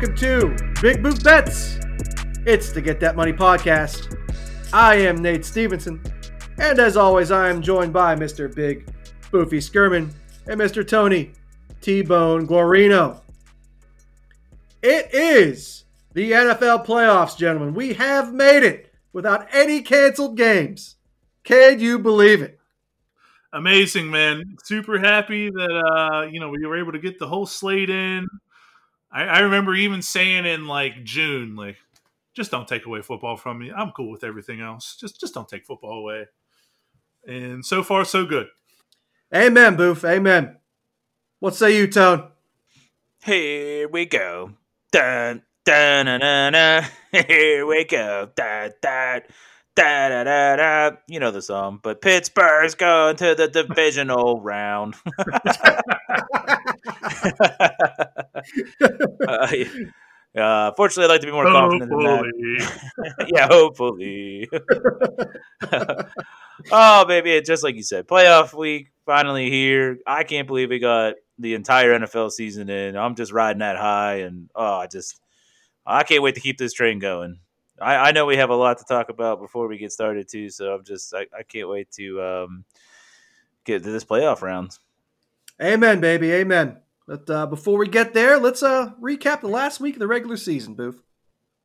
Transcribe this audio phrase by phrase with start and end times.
[0.00, 1.80] welcome to Big Boot Bets.
[2.46, 4.16] It's the Get That Money podcast.
[4.72, 6.00] I am Nate Stevenson,
[6.56, 8.54] and as always, I am joined by Mr.
[8.54, 8.86] Big
[9.32, 10.12] Boofy Skirman
[10.46, 10.86] and Mr.
[10.86, 11.32] Tony
[11.80, 13.22] T Bone Guarino.
[14.84, 15.82] It is
[16.12, 17.74] the NFL playoffs, gentlemen.
[17.74, 20.94] We have made it without any canceled games.
[21.42, 22.60] Can you believe it?
[23.52, 24.58] Amazing, man.
[24.62, 28.28] Super happy that uh, you know we were able to get the whole slate in.
[29.10, 31.76] I, I remember even saying in like June, like,
[32.34, 33.72] just don't take away football from me.
[33.74, 34.96] I'm cool with everything else.
[35.00, 36.26] Just just don't take football away.
[37.26, 38.46] And so far, so good.
[39.34, 40.04] Amen, Boof.
[40.04, 40.56] Amen.
[41.40, 42.28] What say you, Tone?
[43.24, 44.52] Here we go.
[44.92, 46.84] Dun, dun, dun, dun, dun.
[47.26, 48.30] Here we go.
[48.34, 49.22] Dun, dun,
[49.74, 50.96] da, da, da, da.
[51.08, 54.96] You know the song, but Pittsburgh's going to the divisional round.
[59.28, 59.48] uh,
[60.36, 63.26] uh, fortunately, I'd like to be more confident than that.
[63.34, 64.48] yeah, hopefully.
[66.72, 69.98] oh, baby, it's just like you said, playoff week finally here.
[70.06, 72.96] I can't believe we got the entire NFL season in.
[72.96, 75.20] I'm just riding that high, and oh, I just
[75.86, 77.40] I can't wait to keep this train going.
[77.80, 80.50] I, I know we have a lot to talk about before we get started too,
[80.50, 82.64] so I'm just I, I can't wait to um,
[83.64, 84.78] get to this playoff round.
[85.60, 86.76] Amen, baby, amen.
[87.08, 90.36] But uh, before we get there, let's uh, recap the last week of the regular
[90.36, 91.02] season, Boof.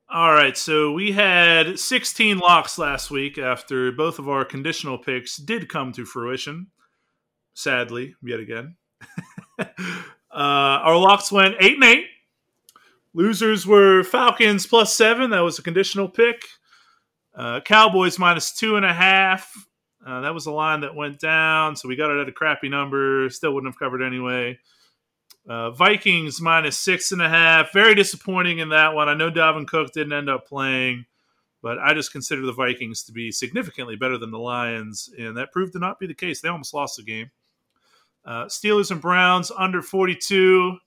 [0.10, 5.36] All right, so we had 16 locks last week after both of our conditional picks
[5.36, 6.68] did come to fruition.
[7.54, 8.78] Sadly, yet again.
[9.60, 9.66] uh,
[10.32, 12.06] our locks went 8 and 8.
[13.14, 15.32] Losers were Falcons plus 7.
[15.32, 16.42] That was a conditional pick.
[17.36, 19.44] Uh, Cowboys minus 2.5.
[20.08, 22.70] Uh, that was a line that went down, so we got it at a crappy
[22.70, 23.30] number.
[23.30, 24.58] Still wouldn't have covered anyway.
[25.48, 27.74] Uh, Vikings minus six and a half.
[27.74, 29.10] Very disappointing in that one.
[29.10, 31.06] I know Dalvin Cook didn't end up playing,
[31.62, 35.52] but I just consider the Vikings to be significantly better than the Lions, and that
[35.52, 36.40] proved to not be the case.
[36.40, 37.32] They almost lost the game.
[38.26, 40.78] Uh, Steelers and Browns under 42.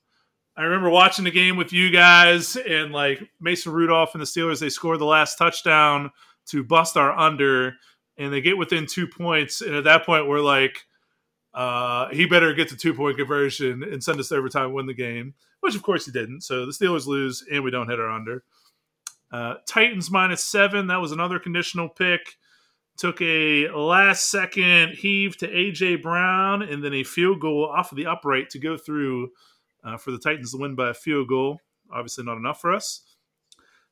[0.57, 4.59] I remember watching the game with you guys and like Mason Rudolph and the Steelers.
[4.59, 6.11] They scored the last touchdown
[6.47, 7.75] to bust our under,
[8.17, 9.61] and they get within two points.
[9.61, 10.87] And at that point, we're like,
[11.57, 14.95] uh, he better get the two point conversion and send us to overtime, win the
[14.95, 16.43] game, which of course he didn't.
[16.43, 18.45] So the Steelers lose and we don't hit our under.
[19.33, 20.87] Uh, Titans minus seven.
[20.89, 22.37] That was another conditional pick.
[22.99, 27.97] Took a last second heave to AJ Brown and then a field goal off of
[27.97, 29.31] the upright to go through
[29.83, 31.61] uh, for the Titans to win by a field goal.
[31.91, 33.03] Obviously, not enough for us.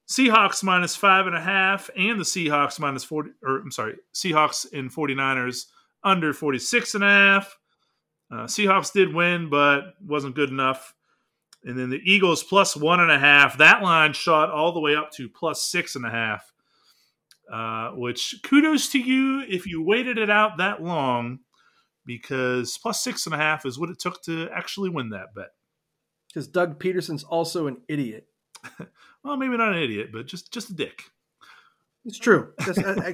[0.07, 4.71] Seahawks minus five and a half and the Seahawks minus 40, or I'm sorry, Seahawks
[4.71, 5.65] and 49ers
[6.05, 7.59] under 46 and a half.
[8.31, 10.95] Uh, Seahawks did win, but wasn't good enough.
[11.65, 13.59] And then the Eagles plus one and a half.
[13.59, 16.53] That line shot all the way up to plus six and a half.
[17.51, 21.41] Uh, which kudos to you if you waited it out that long,
[22.07, 25.51] because plus six and a half is what it took to actually win that bet.
[26.29, 28.27] Because Doug Pederson's also an idiot.
[29.23, 31.03] well, maybe not an idiot, but just just a dick.
[32.07, 32.53] It's true.
[32.67, 33.13] That's, I, I,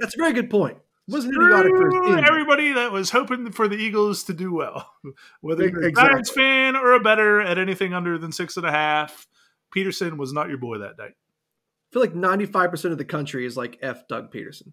[0.00, 4.24] that's a very good point wasn't idiotic for everybody that was hoping for the Eagles
[4.24, 4.90] to do well,
[5.40, 6.02] whether you're exactly.
[6.02, 9.26] a Giants fan or a better at anything under than six and a half.
[9.74, 11.08] Pederson was not your boy that day.
[11.08, 14.72] I feel like ninety five percent of the country is like f Doug Pederson.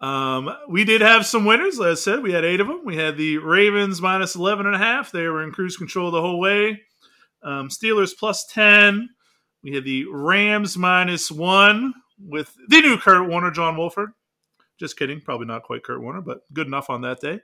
[0.00, 1.78] um, we did have some winners.
[1.80, 2.82] As I said, we had eight of them.
[2.84, 5.12] We had the Ravens minus eleven and a half.
[5.12, 6.82] They were in cruise control the whole way.
[7.42, 9.10] Um, Steelers plus ten.
[9.62, 14.10] We had the Rams minus one with the new Kurt Warner, John Wolford.
[14.78, 15.20] Just kidding.
[15.20, 17.40] Probably not quite Kurt Warner, but good enough on that day.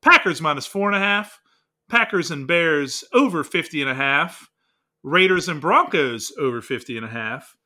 [0.00, 1.40] Packers minus four and a half.
[1.88, 4.48] Packers and Bears over 50 and a half.
[5.02, 7.56] Raiders and Broncos over 50 and a half.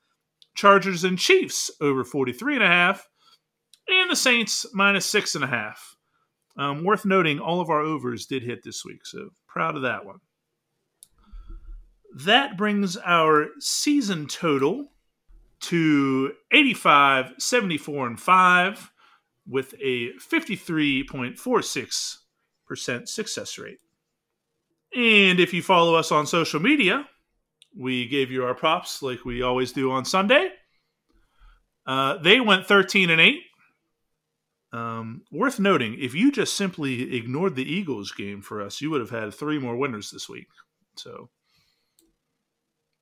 [0.54, 3.08] Chargers and Chiefs over 43 and a half.
[3.88, 5.96] And the Saints minus six and a half.
[6.58, 10.06] Um, worth noting, all of our overs did hit this week, so proud of that
[10.06, 10.20] one.
[12.14, 14.92] That brings our season total
[15.60, 18.90] to 85, 74, and 5
[19.48, 23.78] with a 53.46% success rate.
[24.94, 27.06] And if you follow us on social media,
[27.76, 30.50] we gave you our props like we always do on Sunday.
[31.86, 33.40] Uh, they went 13 and 8.
[34.72, 39.00] Um, worth noting, if you just simply ignored the Eagles game for us, you would
[39.00, 40.48] have had three more winners this week.
[40.96, 41.30] So,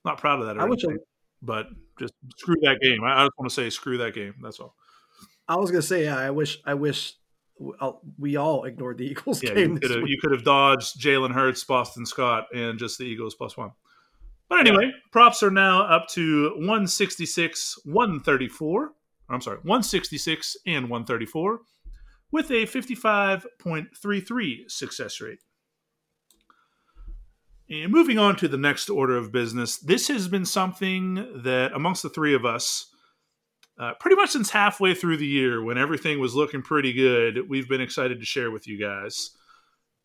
[0.05, 0.58] not proud of that.
[0.58, 0.94] I wish I,
[1.43, 1.69] but
[1.99, 3.02] just screw that game.
[3.02, 4.35] I, just want to say screw that game.
[4.43, 4.75] That's all.
[5.49, 7.14] I was gonna say, yeah, I wish, I wish
[7.81, 9.75] uh, we all ignored the Eagles yeah, game.
[9.75, 13.35] You could, have, you could have dodged Jalen Hurts, Boston Scott, and just the Eagles
[13.35, 13.73] plus one.
[14.49, 18.93] But anyway, props are now up to 166, 134.
[19.29, 21.61] I'm sorry, 166 and 134
[22.31, 25.38] with a 55.33 success rate.
[27.70, 32.02] And moving on to the next order of business, this has been something that amongst
[32.02, 32.94] the three of us,
[33.79, 37.69] uh, pretty much since halfway through the year when everything was looking pretty good, we've
[37.69, 39.31] been excited to share with you guys.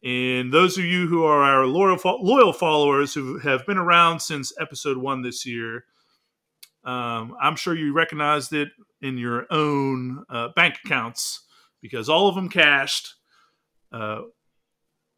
[0.04, 4.54] And those of you who are our loyal, loyal followers who have been around since
[4.60, 5.84] episode one this year,
[6.86, 8.70] um, I'm sure you recognized it
[9.02, 11.46] in your own uh, bank accounts
[11.82, 13.16] because all of them cashed.
[13.92, 14.22] Uh,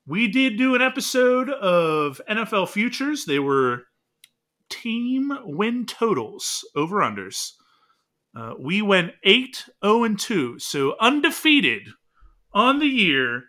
[0.07, 3.25] we did do an episode of NFL futures.
[3.25, 3.83] They were
[4.69, 7.51] team win totals over unders.
[8.35, 11.89] Uh, we went 8 0 and 2, so undefeated
[12.53, 13.43] on the year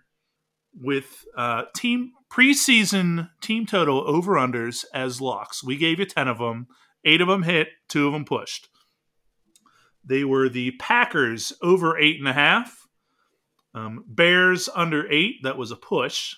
[0.75, 5.63] with uh, team preseason team total over unders as locks.
[5.63, 6.67] We gave you 10 of them,
[7.05, 8.69] eight of them hit, two of them pushed.
[10.05, 12.89] They were the Packers over eight and a half,
[13.75, 16.35] um, Bears under eight, that was a push,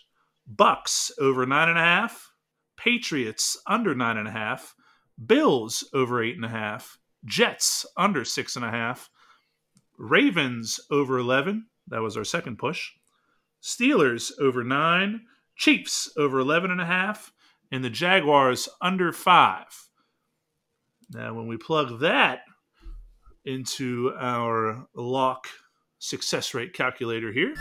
[0.46, 2.30] Bucks over nine and a half,
[2.76, 4.74] Patriots under nine and a half,
[5.24, 9.10] Bills over eight and a half, Jets under six and a half,
[9.98, 12.90] Ravens over 11, that was our second push.
[13.62, 15.22] Steelers over nine,
[15.56, 17.32] Chiefs over 11 and a half,
[17.70, 19.88] and the Jaguars under five.
[21.10, 22.40] Now, when we plug that
[23.44, 25.46] into our lock
[25.98, 27.54] success rate calculator here,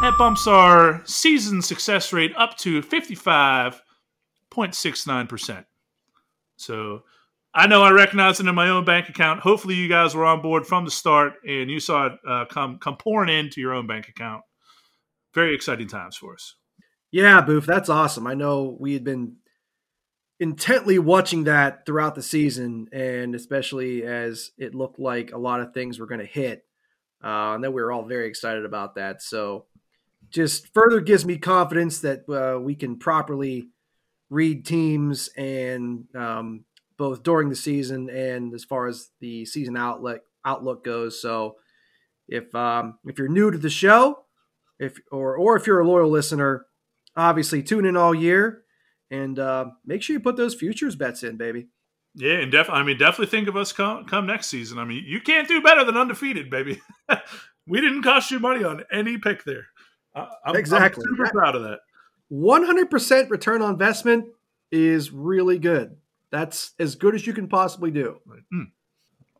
[0.00, 2.82] that bumps our season success rate up to
[4.58, 5.64] 55.69%.
[6.56, 7.02] So
[7.54, 9.40] I know I recognize it in my own bank account.
[9.40, 12.78] Hopefully, you guys were on board from the start and you saw it uh, come
[12.78, 14.42] come pouring into your own bank account.
[15.34, 16.54] Very exciting times for us.
[17.10, 18.26] Yeah, Boof, that's awesome.
[18.26, 19.36] I know we had been
[20.40, 25.72] intently watching that throughout the season, and especially as it looked like a lot of
[25.72, 26.66] things were going to hit,
[27.24, 29.22] uh, and then we were all very excited about that.
[29.22, 29.66] So,
[30.28, 33.70] just further gives me confidence that uh, we can properly
[34.30, 36.64] read teams and um,
[36.96, 41.20] both during the season and as far as the season outlook outlook goes.
[41.20, 41.56] So
[42.28, 44.24] if um, if you're new to the show,
[44.78, 46.66] if or or if you're a loyal listener,
[47.16, 48.62] obviously tune in all year
[49.10, 51.68] and uh, make sure you put those futures bets in, baby.
[52.14, 54.78] Yeah, and definitely, I mean, definitely think of us come come next season.
[54.78, 56.80] I mean, you can't do better than undefeated, baby.
[57.66, 59.66] we didn't cost you money on any pick there.
[60.14, 61.78] I'm, exactly, I'm super proud of that.
[62.32, 64.26] 100% return on investment
[64.70, 65.96] is really good.
[66.30, 68.20] That's as good as you can possibly do.
[68.52, 68.70] Mm.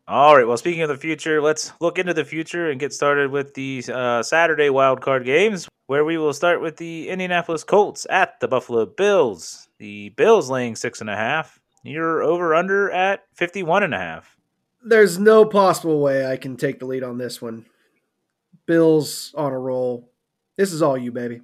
[0.07, 0.47] All right.
[0.47, 3.83] Well, speaking of the future, let's look into the future and get started with the
[3.93, 8.47] uh, Saturday wild card games, where we will start with the Indianapolis Colts at the
[8.47, 9.69] Buffalo Bills.
[9.77, 11.59] The Bills laying six and a half.
[11.83, 14.35] You're over under at 51 and a half.
[14.83, 17.65] There's no possible way I can take the lead on this one.
[18.65, 20.09] Bills on a roll.
[20.57, 21.41] This is all you, baby.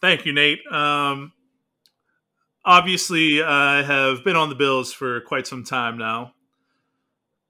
[0.00, 0.60] Thank you, Nate.
[0.70, 1.32] Um,
[2.64, 6.34] obviously, I have been on the Bills for quite some time now.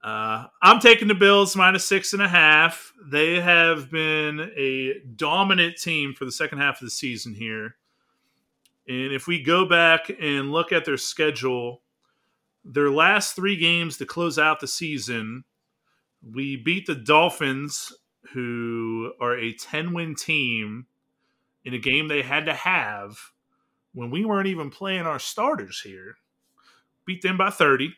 [0.02, 2.92] Uh, I'm taking the Bills minus six and a half.
[3.04, 7.76] They have been a dominant team for the second half of the season here.
[8.86, 11.82] And if we go back and look at their schedule,
[12.64, 15.44] their last three games to close out the season,
[16.22, 17.92] we beat the Dolphins,
[18.32, 20.86] who are a 10 win team,
[21.68, 23.18] in a game they had to have
[23.92, 26.16] when we weren't even playing our starters here.
[27.04, 27.92] Beat them by 30.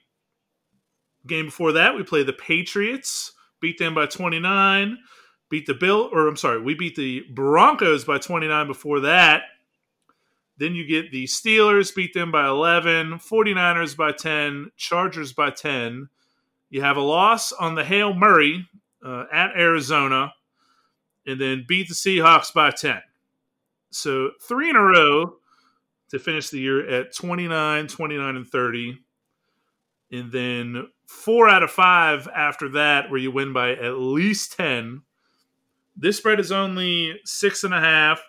[1.25, 4.99] Game before that, we played the Patriots, beat them by 29.
[5.51, 9.43] Beat the Bill, or I'm sorry, we beat the Broncos by 29 before that.
[10.59, 16.09] Then you get the Steelers, beat them by 11, 49ers by 10, Chargers by 10.
[16.71, 18.67] You have a loss on the Hail Mary
[19.05, 20.35] uh, at Arizona,
[21.25, 23.01] and then beat the Seahawks by 10.
[23.91, 25.37] So three in a row
[26.11, 28.99] to finish the year at 29, 29, and 30.
[30.13, 35.03] And then four out of five after that, where you win by at least 10.
[35.97, 38.23] This spread is only six and a half.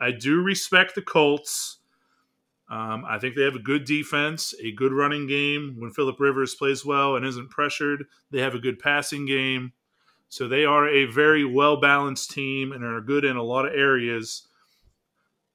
[0.00, 1.78] I do respect the Colts.
[2.68, 5.76] Um, I think they have a good defense, a good running game.
[5.78, 9.72] When Philip Rivers plays well and isn't pressured, they have a good passing game.
[10.28, 13.74] So they are a very well balanced team and are good in a lot of
[13.74, 14.48] areas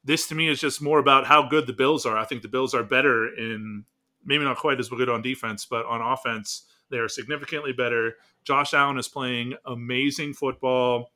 [0.03, 2.17] this to me is just more about how good the Bills are.
[2.17, 3.85] I think the Bills are better in
[4.25, 8.15] maybe not quite as good on defense, but on offense, they are significantly better.
[8.43, 11.11] Josh Allen is playing amazing football.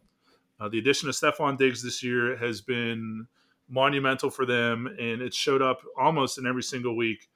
[0.60, 3.28] Uh, the addition of Stefon Diggs this year has been
[3.68, 7.30] monumental for them, and it showed up almost in every single week.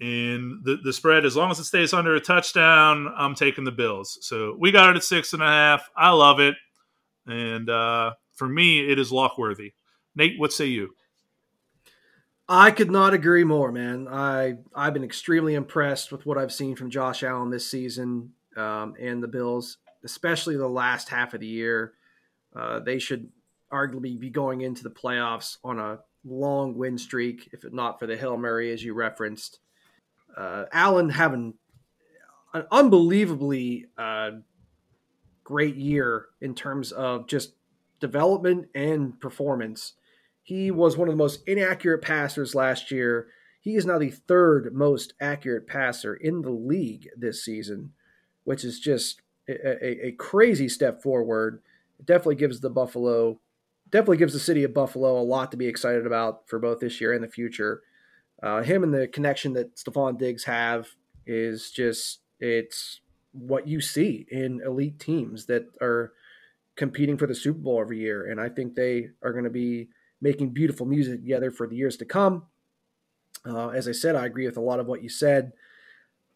[0.00, 3.70] And the, the spread, as long as it stays under a touchdown, I'm taking the
[3.72, 4.18] Bills.
[4.22, 5.88] So we got it at six and a half.
[5.96, 6.56] I love it.
[7.26, 9.74] And uh, for me, it is lock worthy.
[10.14, 10.94] Nate, what say you?
[12.48, 14.08] I could not agree more, man.
[14.08, 18.94] I I've been extremely impressed with what I've seen from Josh Allen this season um,
[19.00, 21.94] and the Bills, especially the last half of the year.
[22.54, 23.30] Uh, they should
[23.72, 28.16] arguably be going into the playoffs on a long win streak, if not for the
[28.16, 29.60] Hail Mary, as you referenced.
[30.36, 31.54] Uh, Allen having
[32.52, 34.30] an unbelievably uh,
[35.44, 37.54] great year in terms of just
[38.00, 39.94] development and performance.
[40.52, 43.28] He was one of the most inaccurate passers last year.
[43.62, 47.92] He is now the third most accurate passer in the league this season,
[48.44, 51.62] which is just a, a, a crazy step forward.
[51.98, 53.40] It definitely gives the Buffalo,
[53.88, 57.00] definitely gives the city of Buffalo a lot to be excited about for both this
[57.00, 57.80] year and the future.
[58.42, 60.88] Uh, him and the connection that Stefon Diggs have
[61.24, 63.00] is just it's
[63.32, 66.12] what you see in elite teams that are
[66.76, 69.88] competing for the Super Bowl every year, and I think they are going to be
[70.22, 72.44] making beautiful music together for the years to come.
[73.44, 75.52] Uh, as I said, I agree with a lot of what you said.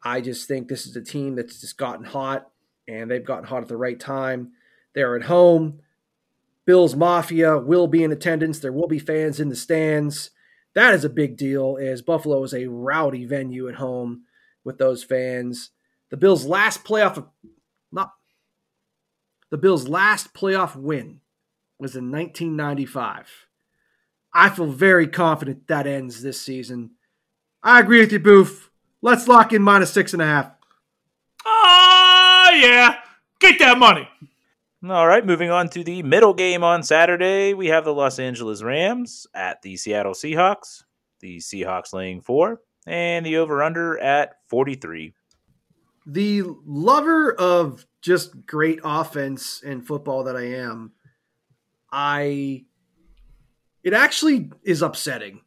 [0.02, 2.50] I just think this is a team that's just gotten hot,
[2.88, 4.52] and they've gotten hot at the right time.
[4.94, 5.80] They're at home.
[6.66, 8.58] Bills Mafia will be in attendance.
[8.58, 10.30] There will be fans in the stands.
[10.74, 14.24] That is a big deal, as Buffalo is a rowdy venue at home
[14.64, 15.70] with those fans.
[16.10, 17.24] The Bills' last playoff,
[17.92, 18.12] not
[19.50, 21.20] the Bills' last playoff win
[21.78, 23.45] was in 1995.
[24.38, 26.90] I feel very confident that ends this season.
[27.62, 28.70] I agree with you, Boof.
[29.00, 30.50] Let's lock in minus six and a half.
[31.46, 32.96] Ah, uh, yeah.
[33.40, 34.06] Get that money.
[34.86, 37.54] All right, moving on to the middle game on Saturday.
[37.54, 40.84] We have the Los Angeles Rams at the Seattle Seahawks.
[41.20, 45.14] The Seahawks laying four, and the over under at 43.
[46.06, 50.92] The lover of just great offense in football that I am,
[51.90, 52.66] I
[53.86, 55.42] it actually is upsetting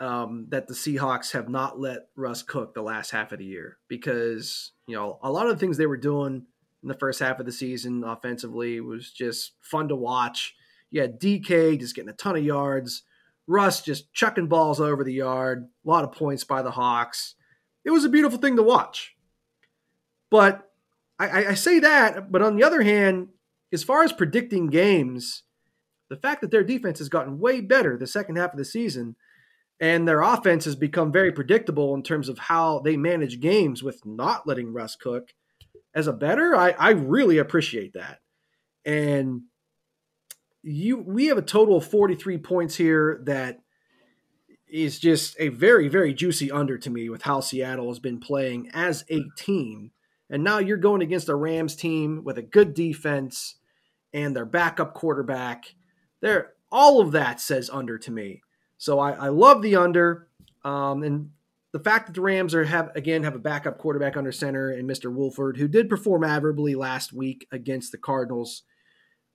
[0.00, 3.76] um, that the Seahawks have not let Russ cook the last half of the year
[3.86, 6.46] because you know a lot of the things they were doing
[6.82, 10.54] in the first half of the season offensively was just fun to watch.
[10.90, 13.02] You had DK just getting a ton of yards,
[13.46, 17.34] Russ just chucking balls over the yard, a lot of points by the Hawks.
[17.84, 19.14] It was a beautiful thing to watch.
[20.30, 20.66] But
[21.18, 23.28] I, I say that, but on the other hand,
[23.70, 25.42] as far as predicting games,
[26.12, 29.16] the fact that their defense has gotten way better the second half of the season
[29.80, 34.04] and their offense has become very predictable in terms of how they manage games with
[34.04, 35.32] not letting Russ cook
[35.94, 38.20] as a better, I, I really appreciate that.
[38.84, 39.42] And
[40.62, 43.60] you we have a total of 43 points here that
[44.68, 48.70] is just a very, very juicy under to me with how Seattle has been playing
[48.74, 49.92] as a team.
[50.30, 53.56] And now you're going against a Rams team with a good defense
[54.14, 55.74] and their backup quarterback
[56.22, 58.40] there, all of that says under to me.
[58.78, 60.28] So I, I love the under,
[60.64, 61.30] um, and
[61.72, 64.88] the fact that the Rams are have again have a backup quarterback under center and
[64.88, 65.12] Mr.
[65.12, 68.62] Wolford, who did perform admirably last week against the Cardinals.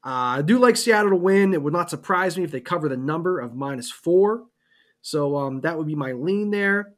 [0.06, 1.54] Uh, I do like Seattle to win.
[1.54, 4.46] It would not surprise me if they cover the number of minus four.
[5.02, 6.94] So um, that would be my lean there.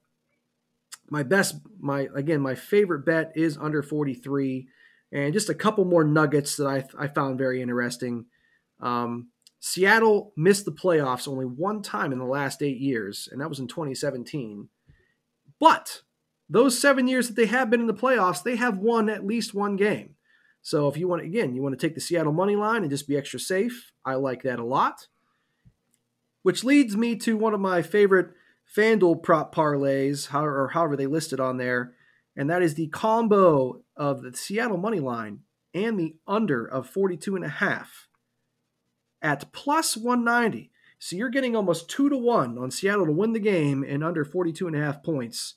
[1.10, 4.68] My best, my again, my favorite bet is under 43,
[5.12, 8.26] and just a couple more nuggets that I, I found very interesting.
[8.80, 9.30] Um,
[9.60, 13.60] Seattle missed the playoffs only one time in the last eight years, and that was
[13.60, 14.70] in 2017.
[15.60, 16.02] But
[16.50, 19.54] those seven years that they have been in the playoffs, they have won at least
[19.54, 20.16] one game.
[20.62, 23.08] So if you want, again, you want to take the Seattle money line and just
[23.08, 25.08] be extra safe, I like that a lot.
[26.42, 28.30] Which leads me to one of my favorite
[28.76, 31.94] FanDuel prop parlays, or however they listed on there,
[32.36, 35.40] and that is the combo of the Seattle money line
[35.74, 38.09] and the under of 42 and a half
[39.22, 40.72] at plus 190.
[41.00, 44.26] So you're getting almost two to one on Seattle to win the game in under
[44.26, 45.56] 42 and a half points.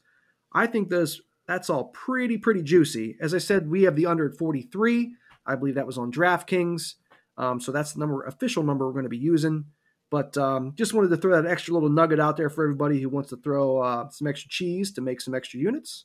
[0.52, 3.16] I think those that's all pretty, pretty juicy.
[3.20, 5.14] As I said, we have the under at 43.
[5.44, 6.94] I believe that was on DraftKings.
[7.36, 9.64] Um, so that's the number, official number we're going to be using.
[10.08, 13.08] But um, just wanted to throw that extra little nugget out there for everybody who
[13.08, 16.04] wants to throw uh, some extra cheese to make some extra units.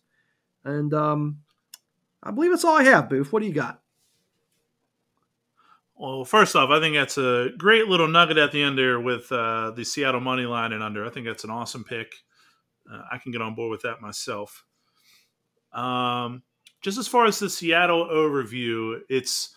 [0.63, 1.39] And um,
[2.23, 3.31] I believe that's all I have, Boof.
[3.31, 3.81] What do you got?
[5.99, 9.31] Well, first off, I think that's a great little nugget at the end there with
[9.31, 11.03] uh, the Seattle money line and under.
[11.03, 12.13] I think that's an awesome pick.
[12.91, 14.63] Uh, I can get on board with that myself.
[15.73, 16.43] Um,
[16.83, 19.55] just as far as the Seattle overview, it's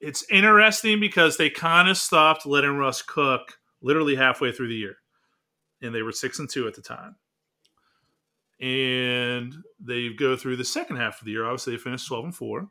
[0.00, 4.96] it's interesting because they kind of stopped letting Russ cook literally halfway through the year,
[5.82, 7.16] and they were six and two at the time.
[8.60, 11.44] And they go through the second half of the year.
[11.44, 12.68] Obviously, they finished twelve and four.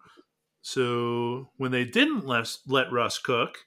[0.65, 3.59] So when they didn't let, let Russ cook,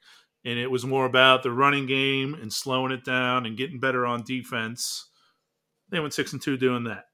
[0.44, 4.04] and it was more about the running game and slowing it down and getting better
[4.04, 5.08] on defense,
[5.90, 7.04] they went six and two doing that.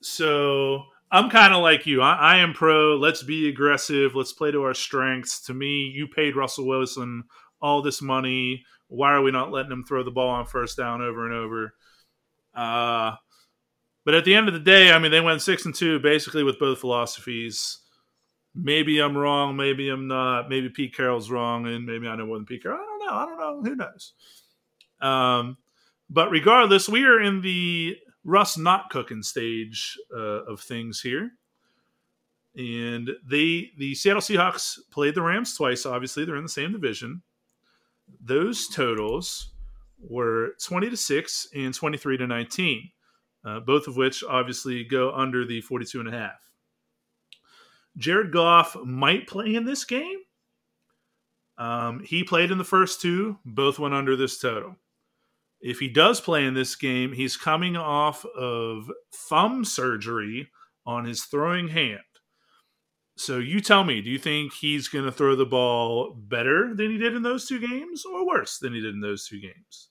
[0.00, 2.00] So I'm kind of like you.
[2.00, 2.96] I, I, am pro.
[2.96, 4.14] Let's be aggressive.
[4.14, 5.42] Let's play to our strengths.
[5.42, 7.24] To me, you paid Russell Wilson
[7.60, 8.64] all this money.
[8.86, 11.74] Why are we not letting him throw the ball on first down over and over?
[12.54, 13.16] Uh,
[14.06, 16.44] but at the end of the day, I mean, they went six and two basically
[16.44, 17.80] with both philosophies.
[18.60, 19.56] Maybe I'm wrong.
[19.56, 20.48] Maybe I'm not.
[20.48, 22.80] Maybe Pete Carroll's wrong, and maybe I know more than Pete Carroll.
[22.80, 23.14] I don't know.
[23.14, 23.70] I don't know.
[23.70, 24.12] Who knows?
[25.00, 25.56] Um,
[26.10, 31.30] but regardless, we are in the Russ not cooking stage uh, of things here.
[32.56, 35.86] And they, the Seattle Seahawks played the Rams twice.
[35.86, 37.22] Obviously, they're in the same division.
[38.20, 39.50] Those totals
[40.00, 42.90] were 20 to 6 and 23 to 19,
[43.44, 46.47] uh, both of which obviously go under the 42 and a half.
[47.98, 50.18] Jared Goff might play in this game.
[51.58, 54.76] Um, he played in the first two, both went under this total
[55.60, 60.48] if he does play in this game, he's coming off of thumb surgery
[60.86, 62.00] on his throwing hand.
[63.16, 66.90] So you tell me, do you think he's going to throw the ball better than
[66.90, 69.88] he did in those two games or worse than he did in those two games?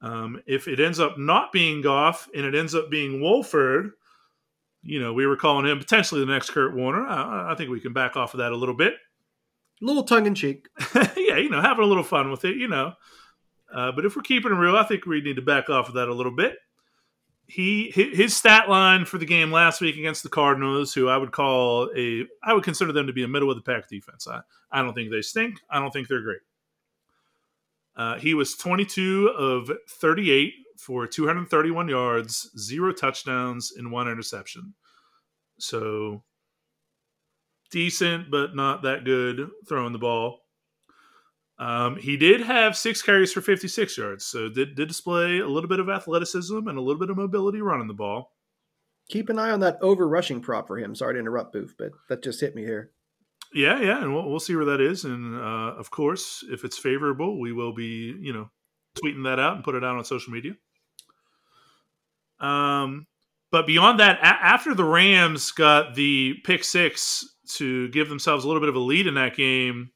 [0.00, 3.92] Um, if it ends up not being Goff and it ends up being Wolford,
[4.84, 7.06] you know, we were calling him potentially the next Kurt Warner.
[7.06, 8.94] I, I think we can back off of that a little bit.
[9.82, 10.68] A little tongue in cheek.
[11.16, 12.92] yeah, you know, having a little fun with it, you know.
[13.72, 15.94] Uh, but if we're keeping it real, I think we need to back off of
[15.94, 16.56] that a little bit.
[17.46, 21.32] He his stat line for the game last week against the Cardinals, who I would
[21.32, 24.26] call a, I would consider them to be a middle of the pack defense.
[24.26, 25.60] I, I don't think they stink.
[25.68, 26.40] I don't think they're great.
[27.96, 34.74] Uh, he was 22 of 38 for 231 yards, zero touchdowns, and one interception.
[35.58, 36.24] So
[37.70, 40.40] decent, but not that good throwing the ball.
[41.58, 45.68] Um, he did have six carries for 56 yards, so did, did display a little
[45.68, 48.32] bit of athleticism and a little bit of mobility running the ball.
[49.08, 50.94] Keep an eye on that over rushing prop for him.
[50.94, 52.90] Sorry to interrupt, Boof, but that just hit me here.
[53.52, 55.04] Yeah, yeah, and we'll, we'll see where that is.
[55.04, 58.50] And uh, of course, if it's favorable, we will be, you know,
[58.96, 60.54] tweeting that out and put it out on social media.
[62.44, 63.06] Um,
[63.50, 67.24] but beyond that, a- after the Rams got the pick six
[67.56, 69.90] to give themselves a little bit of a lead in that game,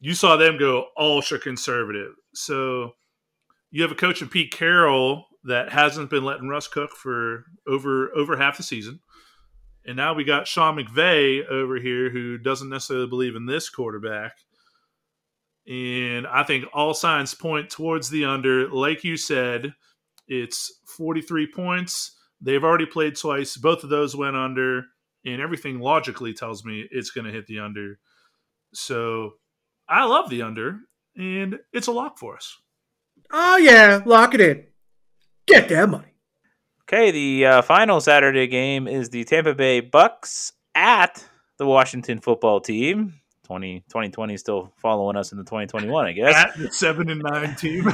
[0.00, 2.12] you saw them go ultra conservative.
[2.34, 2.92] So
[3.70, 8.14] you have a coach in Pete Carroll that hasn't been letting Russ cook for over
[8.16, 9.00] over half the season.
[9.84, 14.32] And now we got Sean McVay over here who doesn't necessarily believe in this quarterback.
[15.66, 18.68] And I think all signs point towards the under.
[18.68, 19.74] Like you said,
[20.28, 22.16] it's 43 points.
[22.40, 23.56] They've already played twice.
[23.56, 24.84] Both of those went under.
[25.24, 27.98] And everything logically tells me it's going to hit the under.
[28.74, 29.34] So
[29.88, 30.80] I love the under,
[31.16, 32.56] and it's a lock for us.
[33.30, 34.64] Oh yeah, lock it in.
[35.46, 36.14] Get that money.
[36.82, 41.26] Okay, the uh, final Saturday game is the Tampa Bay Bucks at
[41.58, 43.14] the Washington Football Team.
[43.44, 46.34] 20, 2020 still following us in the 2021, I guess.
[46.34, 47.84] At the seven and nine team.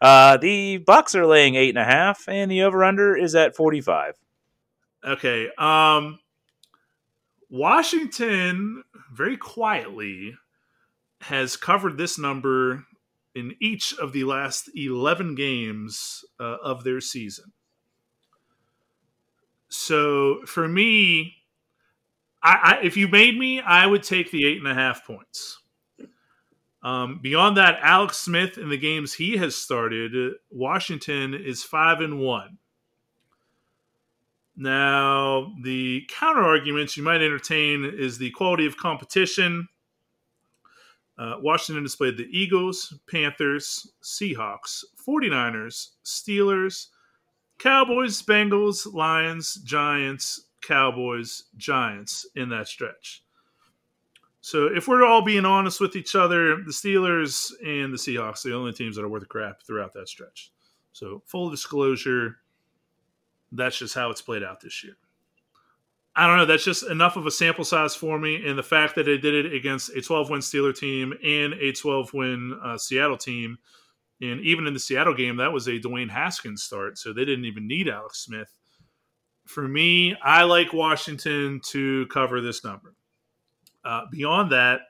[0.00, 3.56] uh, the Bucks are laying eight and a half, and the over under is at
[3.56, 4.14] 45.
[5.04, 5.48] Okay.
[5.56, 6.18] Um,
[7.48, 8.82] Washington
[9.12, 10.36] very quietly
[11.22, 12.84] has covered this number
[13.34, 17.52] in each of the last 11 games uh, of their season.
[19.68, 21.34] So for me,
[22.42, 25.58] I, I, if you made me, I would take the eight and a half points.
[26.86, 32.20] Um, beyond that, Alex Smith in the games he has started, Washington is five and
[32.20, 32.58] one.
[34.56, 39.66] Now, the counter arguments you might entertain is the quality of competition.
[41.18, 46.86] Uh, Washington played the Eagles, Panthers, Seahawks, 49ers, Steelers,
[47.58, 53.24] Cowboys, Bengals, Lions, Giants, Cowboys, Giants in that stretch.
[54.46, 58.50] So, if we're all being honest with each other, the Steelers and the Seahawks are
[58.50, 60.52] the only teams that are worth crap throughout that stretch.
[60.92, 62.36] So, full disclosure,
[63.50, 64.92] that's just how it's played out this year.
[66.14, 66.44] I don't know.
[66.44, 68.46] That's just enough of a sample size for me.
[68.46, 71.72] And the fact that they did it against a 12 win Steeler team and a
[71.72, 73.58] 12 win uh, Seattle team.
[74.22, 76.98] And even in the Seattle game, that was a Dwayne Haskins start.
[76.98, 78.56] So they didn't even need Alex Smith.
[79.44, 82.95] For me, I like Washington to cover this number.
[83.86, 84.80] Uh, beyond that,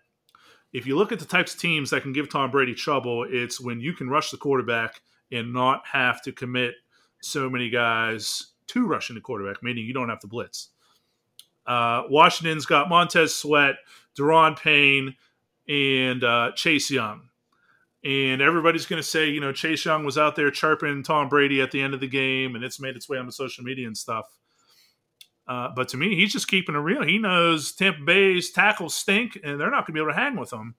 [0.73, 3.61] if you look at the types of teams that can give Tom Brady trouble, it's
[3.61, 6.75] when you can rush the quarterback and not have to commit
[7.21, 10.71] so many guys to rushing the quarterback, meaning you don't have to blitz.
[11.67, 13.77] Uh, Washington's got Montez Sweat,
[14.19, 15.15] Daron Payne,
[15.69, 17.29] and uh, Chase Young.
[18.03, 21.61] And everybody's going to say, you know, Chase Young was out there chirping Tom Brady
[21.61, 23.87] at the end of the game, and it's made its way on the social media
[23.87, 24.27] and stuff.
[25.49, 27.05] Uh, but to me, he's just keeping it real.
[27.05, 30.37] He knows Tampa Bay's tackles stink, and they're not going to be able to hang
[30.37, 30.75] with him.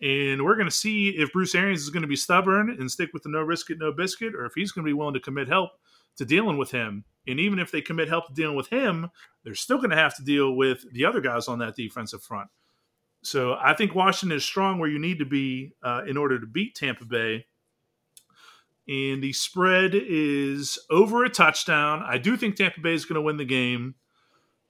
[0.00, 3.10] And we're going to see if Bruce Arians is going to be stubborn and stick
[3.12, 5.20] with the no risk it, no biscuit, or if he's going to be willing to
[5.20, 5.70] commit help
[6.16, 7.04] to dealing with him.
[7.26, 9.10] And even if they commit help to dealing with him,
[9.42, 12.50] they're still going to have to deal with the other guys on that defensive front.
[13.22, 16.46] So I think Washington is strong where you need to be uh, in order to
[16.46, 17.46] beat Tampa Bay.
[18.86, 22.04] And the spread is over a touchdown.
[22.06, 23.94] I do think Tampa Bay is going to win the game.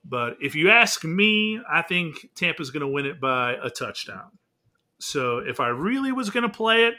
[0.07, 4.37] But if you ask me, I think Tampa's going to win it by a touchdown.
[4.99, 6.95] So if I really was going to play it,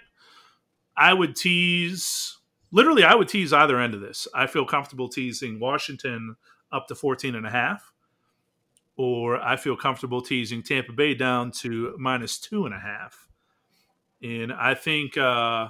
[0.97, 2.37] I would tease
[2.73, 4.27] literally I would tease either end of this.
[4.35, 6.37] I feel comfortable teasing Washington
[6.73, 7.93] up to 14 and a half
[8.97, 13.29] or I feel comfortable teasing Tampa Bay down to minus two and a half.
[14.23, 15.69] And I think uh,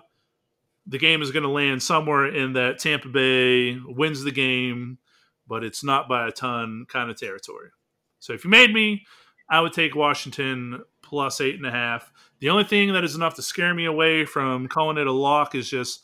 [0.87, 4.99] the game is going to land somewhere in that Tampa Bay wins the game,
[5.47, 7.71] but it's not by a ton kind of territory.
[8.19, 9.05] So if you made me,
[9.49, 12.11] I would take Washington plus eight and a half.
[12.41, 15.55] The only thing that is enough to scare me away from calling it a lock
[15.55, 16.03] is just,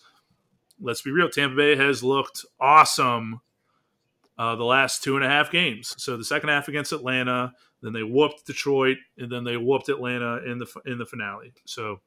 [0.80, 3.40] let's be real, Tampa Bay has looked awesome
[4.38, 5.94] uh, the last two and a half games.
[5.98, 7.52] So the second half against Atlanta,
[7.82, 11.52] then they whooped Detroit, and then they whooped Atlanta in the in the finale.
[11.66, 12.00] So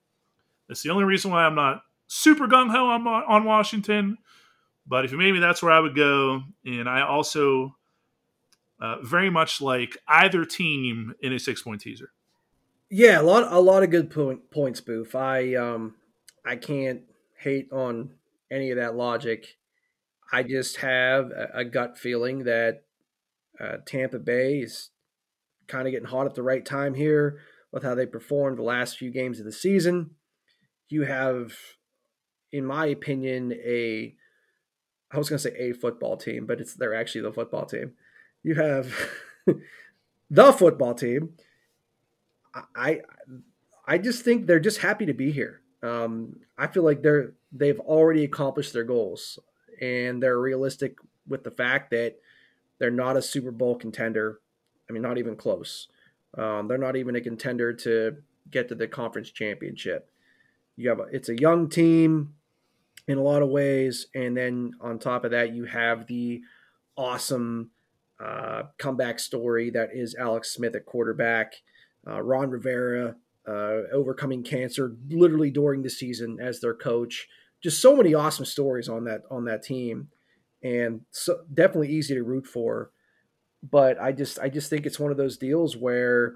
[0.67, 4.17] that's the only reason why I'm not super gung ho on, on Washington.
[4.87, 6.43] But if you made me, that's where I would go.
[6.63, 7.75] And I also
[8.79, 12.11] uh, very much like either team in a six point teaser.
[12.89, 15.15] Yeah, a lot a lot of good point, points, Boof.
[15.15, 15.95] I um
[16.45, 17.01] I can't
[17.39, 18.11] hate on
[18.51, 19.57] any of that logic.
[20.31, 22.83] I just have a, a gut feeling that
[23.59, 24.89] uh, Tampa Bay is
[25.67, 27.39] kind of getting hot at the right time here
[27.71, 30.11] with how they performed the last few games of the season.
[30.89, 31.53] You have,
[32.51, 34.15] in my opinion, a
[35.15, 37.93] I was going to say a football team, but it's they're actually the football team.
[38.43, 38.93] You have
[40.29, 41.33] the football team.
[42.75, 43.01] I
[43.87, 45.61] I just think they're just happy to be here.
[45.81, 49.39] Um, I feel like they're they've already accomplished their goals
[49.81, 50.97] and they're realistic
[51.27, 52.17] with the fact that
[52.79, 54.41] they're not a Super Bowl contender.
[54.89, 55.87] I mean, not even close.
[56.37, 58.17] Um, they're not even a contender to
[58.51, 60.09] get to the conference championship.
[60.75, 62.33] You have a, it's a young team
[63.07, 66.41] in a lot of ways, and then on top of that, you have the
[66.97, 67.71] awesome
[68.23, 71.53] uh, comeback story that is Alex Smith at quarterback,
[72.07, 73.15] uh, Ron Rivera
[73.47, 77.27] uh, overcoming cancer literally during the season as their coach
[77.65, 80.09] just so many awesome stories on that on that team,
[80.63, 82.91] and so definitely easy to root for.
[83.63, 86.35] But I just I just think it's one of those deals where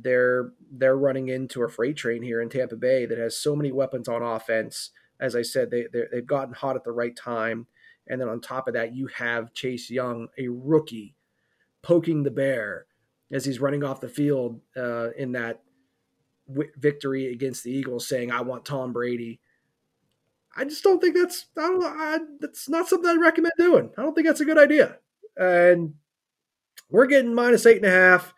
[0.00, 3.70] they're they're running into a freight train here in Tampa Bay that has so many
[3.70, 4.90] weapons on offense.
[5.22, 7.66] As I said, they they've gotten hot at the right time,
[8.08, 11.14] and then on top of that, you have Chase Young, a rookie,
[11.80, 12.86] poking the bear
[13.30, 15.62] as he's running off the field uh, in that
[16.48, 19.40] w- victory against the Eagles, saying, "I want Tom Brady."
[20.54, 23.90] I just don't think that's I don't I, that's not something I recommend doing.
[23.96, 24.98] I don't think that's a good idea.
[25.36, 25.94] And
[26.90, 28.34] we're getting minus eight and a half.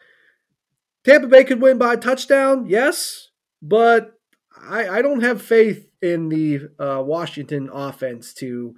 [1.02, 4.18] Tampa Bay could win by a touchdown, yes, but
[4.56, 8.74] I, I don't have faith in the uh, Washington offense to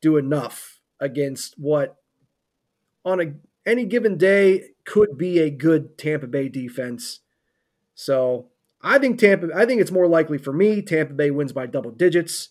[0.00, 1.96] do enough against what
[3.04, 3.32] on a
[3.66, 7.20] any given day could be a good Tampa Bay defense.
[7.94, 8.48] So
[8.80, 9.48] I think Tampa.
[9.54, 12.48] I think it's more likely for me Tampa Bay wins by double digits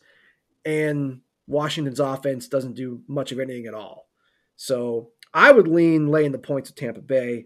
[0.65, 4.09] and Washington's offense doesn't do much of anything at all.
[4.57, 7.45] So I would lean laying the points of Tampa Bay.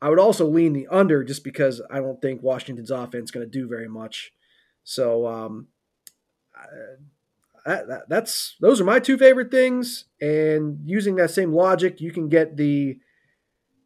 [0.00, 3.46] I would also lean the under just because I don't think Washington's offense is going
[3.46, 4.32] to do very much.
[4.84, 5.68] So um,
[7.66, 10.04] that, that's those are my two favorite things.
[10.20, 12.98] And using that same logic, you can get the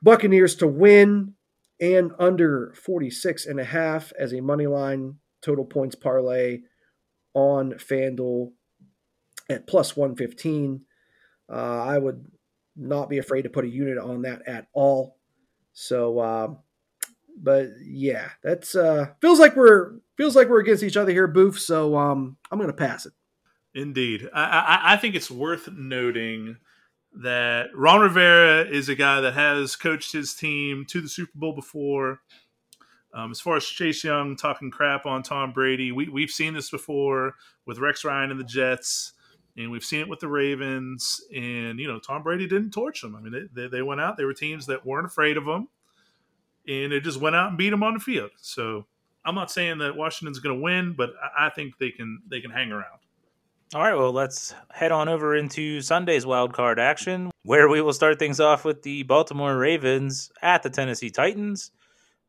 [0.02, 1.34] Buccaneers to win
[1.80, 6.60] and under 46 and a half as a money line total points parlay
[7.34, 8.52] on FanDuel
[9.48, 10.82] at plus 115.
[11.50, 12.26] Uh, I would
[12.76, 15.16] not be afraid to put a unit on that at all.
[15.72, 16.48] So, uh,
[17.40, 21.58] but yeah, that's uh, feels like we're feels like we're against each other here, Boof.
[21.58, 23.14] So um, I'm going to pass it.
[23.74, 26.56] Indeed, I, I, I think it's worth noting
[27.14, 31.54] that Ron Rivera is a guy that has coached his team to the Super Bowl
[31.54, 32.20] before.
[33.14, 36.70] Um, as far as Chase Young talking crap on Tom Brady, we, we've seen this
[36.70, 39.12] before with Rex Ryan and the Jets,
[39.56, 41.20] and we've seen it with the Ravens.
[41.34, 43.14] And, you know, Tom Brady didn't torch them.
[43.14, 45.68] I mean, they, they went out, they were teams that weren't afraid of them,
[46.66, 48.30] and they just went out and beat them on the field.
[48.36, 48.86] So
[49.24, 52.40] I'm not saying that Washington's going to win, but I, I think they can they
[52.40, 52.98] can hang around.
[53.74, 57.92] All right, well, let's head on over into Sunday's wild card action, where we will
[57.92, 61.70] start things off with the Baltimore Ravens at the Tennessee Titans.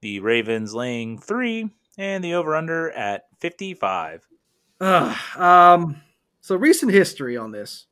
[0.02, 4.28] The Ravens laying three, and the over under at 55.
[4.82, 6.02] Uh, um,
[6.42, 7.86] so, recent history on this.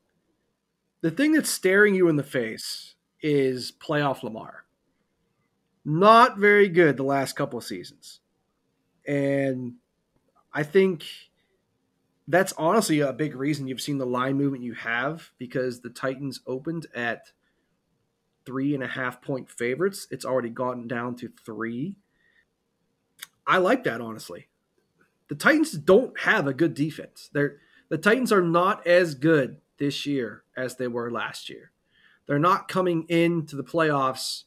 [1.00, 4.64] The thing that's staring you in the face is playoff Lamar.
[5.84, 8.20] Not very good the last couple of seasons.
[9.08, 9.76] And
[10.52, 11.04] I think
[12.28, 16.40] that's honestly a big reason you've seen the line movement you have because the Titans
[16.46, 17.32] opened at
[18.44, 20.06] three and a half point favorites.
[20.10, 21.96] It's already gotten down to three.
[23.46, 24.48] I like that honestly.
[25.28, 27.30] The Titans don't have a good defense.
[27.32, 27.56] They're
[27.88, 31.72] the Titans are not as good this year as they were last year.
[32.26, 34.44] They're not coming into the playoffs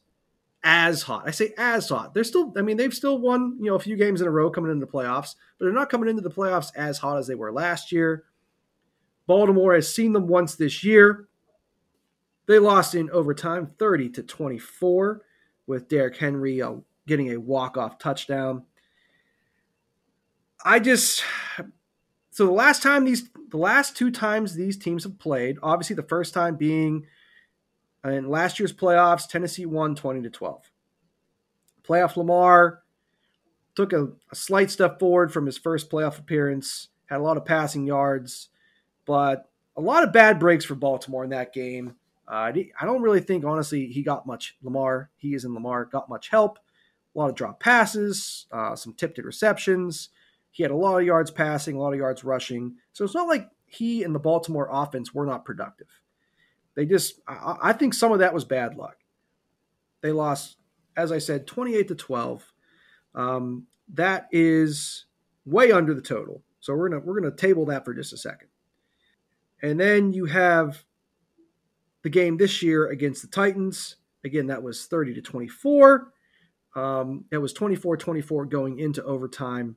[0.64, 1.24] as hot.
[1.26, 2.14] I say as hot.
[2.14, 4.50] They're still, I mean, they've still won, you know, a few games in a row
[4.50, 7.34] coming into the playoffs, but they're not coming into the playoffs as hot as they
[7.34, 8.24] were last year.
[9.26, 11.28] Baltimore has seen them once this year.
[12.46, 15.22] They lost in overtime 30 to 24
[15.66, 16.74] with Derrick Henry uh,
[17.06, 18.64] getting a walk-off touchdown.
[20.64, 21.24] I just
[22.30, 26.02] so the last time these the last two times these teams have played, obviously the
[26.02, 27.06] first time being
[28.04, 30.70] in last year's playoffs, Tennessee won 20 to 12.
[31.84, 32.82] Playoff Lamar
[33.74, 37.44] took a, a, slight step forward from his first playoff appearance, had a lot of
[37.44, 38.48] passing yards,
[39.06, 41.96] but a lot of bad breaks for Baltimore in that game.
[42.28, 44.56] Uh, I don't really think, honestly, he got much.
[44.62, 46.58] Lamar, he is in Lamar, got much help.
[47.14, 50.10] A lot of drop passes, uh, some tipped receptions.
[50.50, 52.76] He had a lot of yards passing, a lot of yards rushing.
[52.92, 55.88] So it's not like he and the Baltimore offense were not productive.
[56.74, 58.96] They just, I, I think some of that was bad luck.
[60.00, 60.56] They lost,
[60.96, 62.52] as I said, 28 to 12.
[63.14, 65.06] Um, that is
[65.44, 66.42] way under the total.
[66.60, 68.48] So we're gonna we're gonna table that for just a second.
[69.62, 70.84] And then you have
[72.02, 73.96] the game this year against the Titans.
[74.24, 76.12] Again, that was 30 to 24.
[76.74, 79.76] Um, it was 24 24 going into overtime.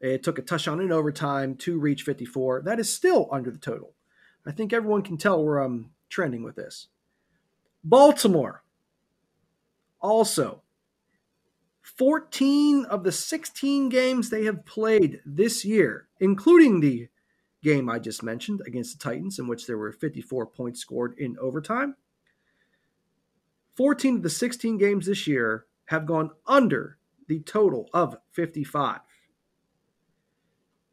[0.00, 2.62] It took a touchdown in overtime to reach 54.
[2.62, 3.95] That is still under the total.
[4.46, 6.88] I think everyone can tell where I'm trending with this.
[7.82, 8.62] Baltimore,
[10.00, 10.62] also,
[11.82, 17.08] 14 of the 16 games they have played this year, including the
[17.62, 21.36] game I just mentioned against the Titans, in which there were 54 points scored in
[21.40, 21.96] overtime.
[23.74, 29.00] 14 of the 16 games this year have gone under the total of 55.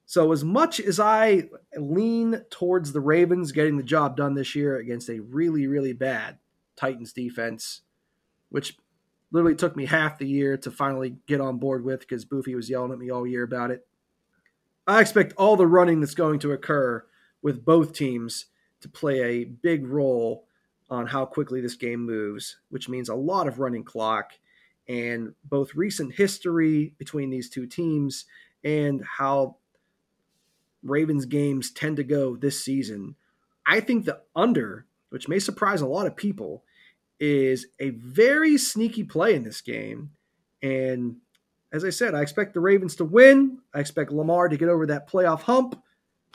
[0.06, 4.78] So, as much as I lean towards the Ravens getting the job done this year
[4.78, 6.38] against a really, really bad
[6.76, 7.82] Titans defense,
[8.50, 8.78] which
[9.32, 12.70] literally took me half the year to finally get on board with because Boofy was
[12.70, 13.86] yelling at me all year about it.
[14.86, 17.06] I expect all the running that's going to occur
[17.42, 18.48] with both teams
[18.82, 20.46] to play a big role
[20.90, 24.34] on how quickly this game moves, which means a lot of running clock
[24.88, 28.26] and both recent history between these two teams
[28.64, 29.56] and how
[30.84, 33.16] Ravens games tend to go this season,
[33.66, 36.64] I think the under, which may surprise a lot of people,
[37.20, 40.12] is a very sneaky play in this game.
[40.62, 41.18] And
[41.72, 43.60] as I said, I expect the Ravens to win.
[43.74, 45.82] I expect Lamar to get over that playoff hump.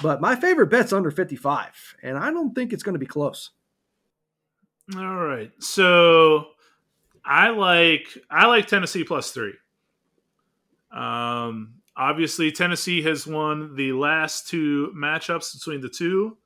[0.01, 3.51] But my favorite bet's under 55, and I don't think it's going to be close.
[4.97, 5.51] All right.
[5.59, 6.47] So
[7.25, 9.55] I like I like Tennessee plus three.
[10.91, 16.39] Um, Obviously, Tennessee has won the last two matchups between the two.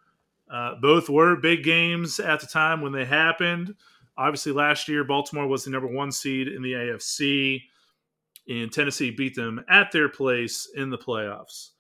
[0.51, 3.75] Uh, both were big games at the time when they happened.
[4.17, 7.61] Obviously, last year, Baltimore was the number one seed in the AFC,
[8.49, 11.71] and Tennessee beat them at their place in the playoffs.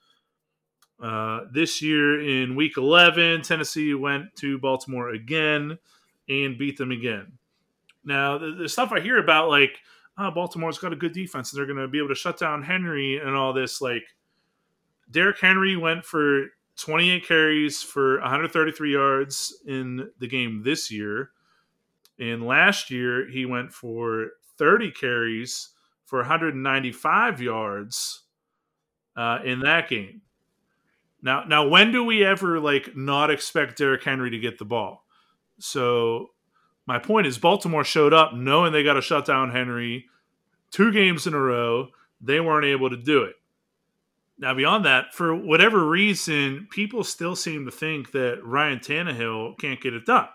[1.02, 5.78] Uh, this year, in week 11, Tennessee went to Baltimore again
[6.28, 7.32] and beat them again.
[8.04, 9.78] Now, the, the stuff I hear about, like,
[10.18, 12.62] oh, Baltimore's got a good defense and they're going to be able to shut down
[12.62, 13.80] Henry and all this.
[13.80, 14.04] Like,
[15.10, 16.46] Derrick Henry went for
[16.76, 21.30] 28 carries for 133 yards in the game this year.
[22.18, 25.70] And last year, he went for 30 carries
[26.04, 28.22] for 195 yards
[29.16, 30.22] uh, in that game.
[31.22, 35.04] Now, now, when do we ever like not expect Derrick Henry to get the ball?
[35.58, 36.31] So
[36.86, 40.06] my point is Baltimore showed up knowing they got to shut down Henry,
[40.70, 41.88] two games in a row,
[42.20, 43.34] they weren't able to do it.
[44.38, 49.80] Now, beyond that, for whatever reason, people still seem to think that Ryan Tannehill can't
[49.80, 50.28] get it done.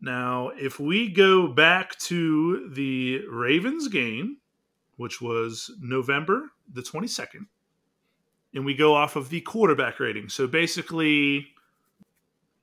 [0.00, 4.38] Now, if we go back to the Ravens game,
[4.96, 7.46] which was November the 22nd,
[8.54, 10.28] and we go off of the quarterback rating.
[10.28, 11.48] So basically,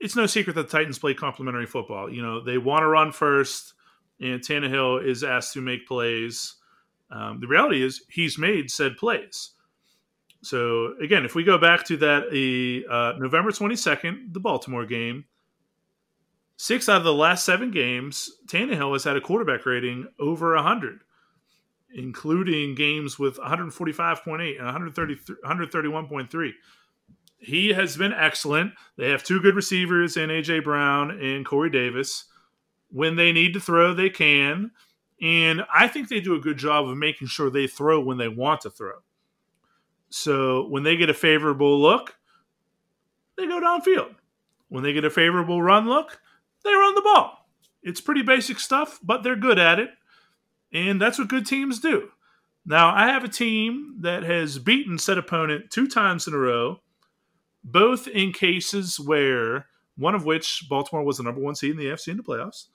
[0.04, 2.12] it's no secret that the Titans play complementary football.
[2.12, 3.74] You know, they want to run first,
[4.20, 6.56] and Tannehill is asked to make plays.
[7.10, 9.52] Um, the reality is, he's made said plays.
[10.42, 12.24] So again, if we go back to that
[12.90, 15.24] uh, November 22nd, the Baltimore game,
[16.58, 21.00] six out of the last seven games, Tannehill has had a quarterback rating over 100
[21.96, 26.52] including games with 145.8 and 131.3.
[27.44, 28.74] He has been excellent.
[28.98, 32.26] They have two good receivers in AJ Brown and Corey Davis.
[32.90, 34.72] When they need to throw, they can.
[35.22, 38.28] And I think they do a good job of making sure they throw when they
[38.28, 39.04] want to throw.
[40.10, 42.16] So when they get a favorable look,
[43.38, 44.16] they go downfield.
[44.70, 46.20] When they get a favorable run look,
[46.64, 47.48] they run the ball.
[47.82, 49.90] It's pretty basic stuff, but they're good at it.
[50.72, 52.10] And that's what good teams do.
[52.66, 56.80] Now, I have a team that has beaten said opponent two times in a row,
[57.64, 61.86] both in cases where one of which Baltimore was the number one seed in the
[61.86, 62.68] AFC in the playoffs.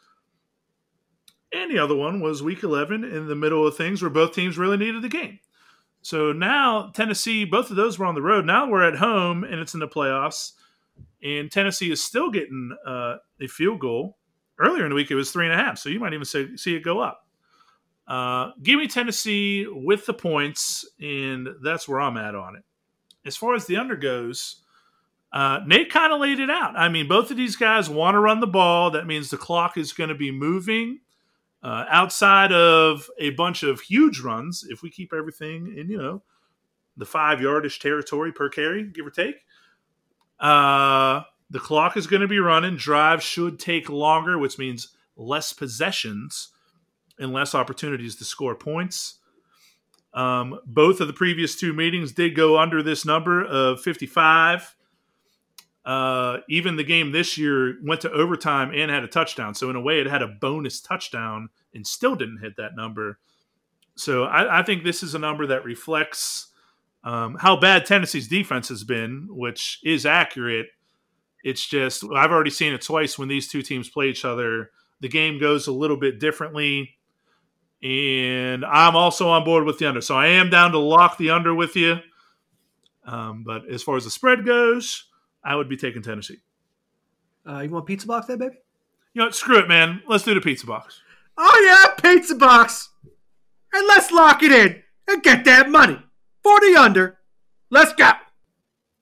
[1.52, 4.58] And the other one was week 11 in the middle of things where both teams
[4.58, 5.38] really needed the game.
[6.02, 8.44] So now Tennessee, both of those were on the road.
[8.44, 10.52] Now we're at home and it's in the playoffs.
[11.22, 14.16] And Tennessee is still getting uh, a field goal.
[14.58, 15.78] Earlier in the week, it was three and a half.
[15.78, 17.26] So you might even say, see it go up.
[18.06, 22.64] Uh, give me Tennessee with the points, and that's where I'm at on it.
[23.26, 24.62] As far as the under goes,
[25.32, 26.76] uh, Nate kind of laid it out.
[26.76, 28.90] I mean, both of these guys want to run the ball.
[28.90, 31.00] That means the clock is going to be moving.
[31.62, 36.22] Uh, outside of a bunch of huge runs, if we keep everything in, you know,
[36.96, 39.36] the five yardish territory per carry, give or take,
[40.40, 42.76] uh, the clock is going to be running.
[42.76, 46.48] Drive should take longer, which means less possessions
[47.18, 49.14] and less opportunities to score points.
[50.14, 54.74] Um, both of the previous two meetings did go under this number of 55.
[55.88, 59.54] Uh, even the game this year went to overtime and had a touchdown.
[59.54, 63.18] So, in a way, it had a bonus touchdown and still didn't hit that number.
[63.94, 66.48] So, I, I think this is a number that reflects
[67.04, 70.66] um, how bad Tennessee's defense has been, which is accurate.
[71.42, 74.70] It's just, I've already seen it twice when these two teams play each other.
[75.00, 76.98] The game goes a little bit differently
[77.82, 80.00] and I'm also on board with the under.
[80.00, 81.98] So I am down to lock the under with you.
[83.04, 85.04] Um, but as far as the spread goes,
[85.48, 86.42] I would be taking Tennessee.
[87.48, 88.56] Uh, you want pizza box there, baby?
[89.14, 89.34] You know what?
[89.34, 90.02] Screw it, man.
[90.06, 91.00] Let's do the pizza box.
[91.38, 92.90] Oh yeah, pizza box,
[93.72, 95.98] and let's lock it in and get that money
[96.42, 97.18] for the under.
[97.70, 98.10] Let's go.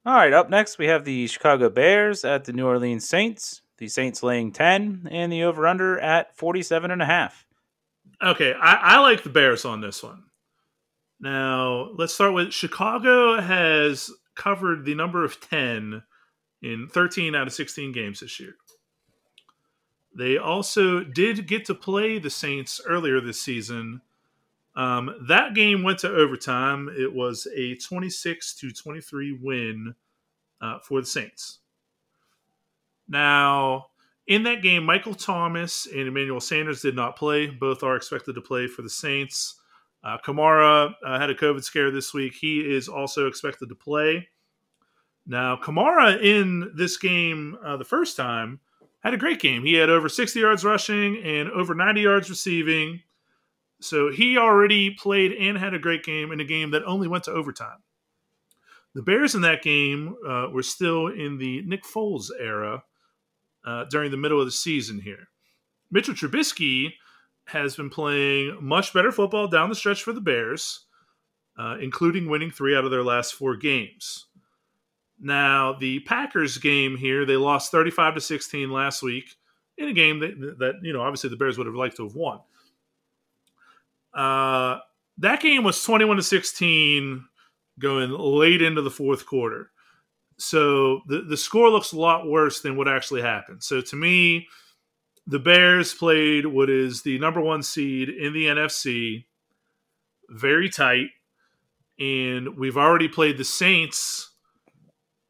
[0.05, 3.63] All right, up next we have the Chicago Bears at the New Orleans Saints.
[3.79, 7.45] The Saints laying 10 and the over under at 47 and a half.
[8.23, 10.23] Okay, I, I like the Bears on this one.
[11.19, 16.05] Now, let's start with Chicago has covered the number of 10
[16.63, 18.55] in 13 out of 16 games this year.
[20.17, 24.01] They also did get to play the Saints earlier this season.
[24.75, 26.89] Um, that game went to overtime.
[26.97, 29.95] It was a 26 to 23 win
[30.61, 31.59] uh, for the Saints.
[33.09, 33.87] Now,
[34.27, 37.47] in that game, Michael Thomas and Emmanuel Sanders did not play.
[37.47, 39.61] Both are expected to play for the Saints.
[40.03, 42.35] Uh, Kamara uh, had a COVID scare this week.
[42.35, 44.29] He is also expected to play.
[45.27, 48.61] Now, Kamara in this game uh, the first time
[49.01, 49.65] had a great game.
[49.65, 53.03] He had over 60 yards rushing and over 90 yards receiving.
[53.81, 57.25] So he already played and had a great game in a game that only went
[57.25, 57.83] to overtime.
[58.95, 62.83] The Bears in that game uh, were still in the Nick Foles era
[63.65, 65.29] uh, during the middle of the season here.
[65.91, 66.95] Mitchell Trubisky
[67.45, 70.87] has been playing much better football down the stretch for the Bears,
[71.59, 74.27] uh, including winning three out of their last four games.
[75.19, 79.25] Now, the Packers game here, they lost 35 to 16 last week
[79.79, 82.15] in a game that, that you know, obviously the Bears would have liked to have
[82.15, 82.41] won.
[84.15, 84.79] Uh,
[85.19, 87.25] that game was 21 to 16
[87.79, 89.71] going late into the fourth quarter.
[90.39, 93.63] So the, the score looks a lot worse than what actually happened.
[93.63, 94.49] So to me,
[95.27, 99.25] the Bears played what is the number one seed in the NFC,
[100.29, 101.09] very tight.
[101.99, 104.26] And we've already played the Saints,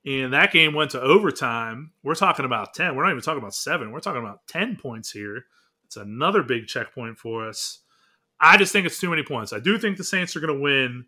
[0.06, 1.90] and that game went to overtime.
[2.04, 2.94] We're talking about 10.
[2.94, 3.90] We're not even talking about seven.
[3.90, 5.46] We're talking about 10 points here.
[5.84, 7.80] It's another big checkpoint for us.
[8.40, 9.52] I just think it's too many points.
[9.52, 11.06] I do think the Saints are going to win,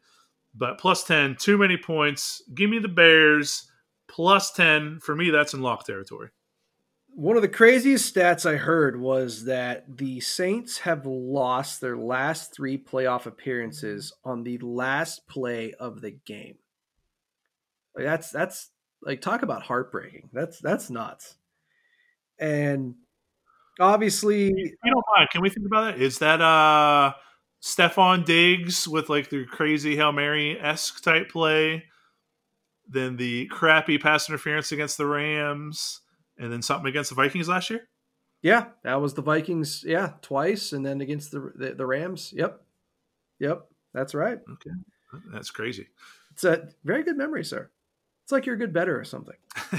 [0.55, 2.42] but plus 10, too many points.
[2.53, 3.70] Give me the Bears
[4.09, 4.99] plus 10.
[5.01, 6.30] For me, that's in lock territory.
[7.14, 12.53] One of the craziest stats I heard was that the Saints have lost their last
[12.53, 16.57] three playoff appearances on the last play of the game.
[17.94, 18.70] Like that's that's
[19.03, 20.30] like talk about heartbreaking.
[20.32, 21.36] That's that's nuts.
[22.38, 22.94] And
[23.80, 25.30] obviously, you don't mind.
[25.30, 26.03] Can we think about that?
[26.03, 27.14] Is that uh
[27.62, 31.84] Stefon Diggs with like the crazy Hail Mary esque type play?
[32.88, 36.01] Then the crappy pass interference against the Rams,
[36.38, 37.88] and then something against the Vikings last year.
[38.40, 39.84] Yeah, that was the Vikings.
[39.86, 42.32] Yeah, twice, and then against the the, the Rams.
[42.34, 42.62] Yep,
[43.40, 44.38] yep, that's right.
[44.53, 45.88] Okay, that's crazy.
[46.32, 47.68] It's a very good memory, sir.
[48.28, 49.36] It's like you're a good better or something.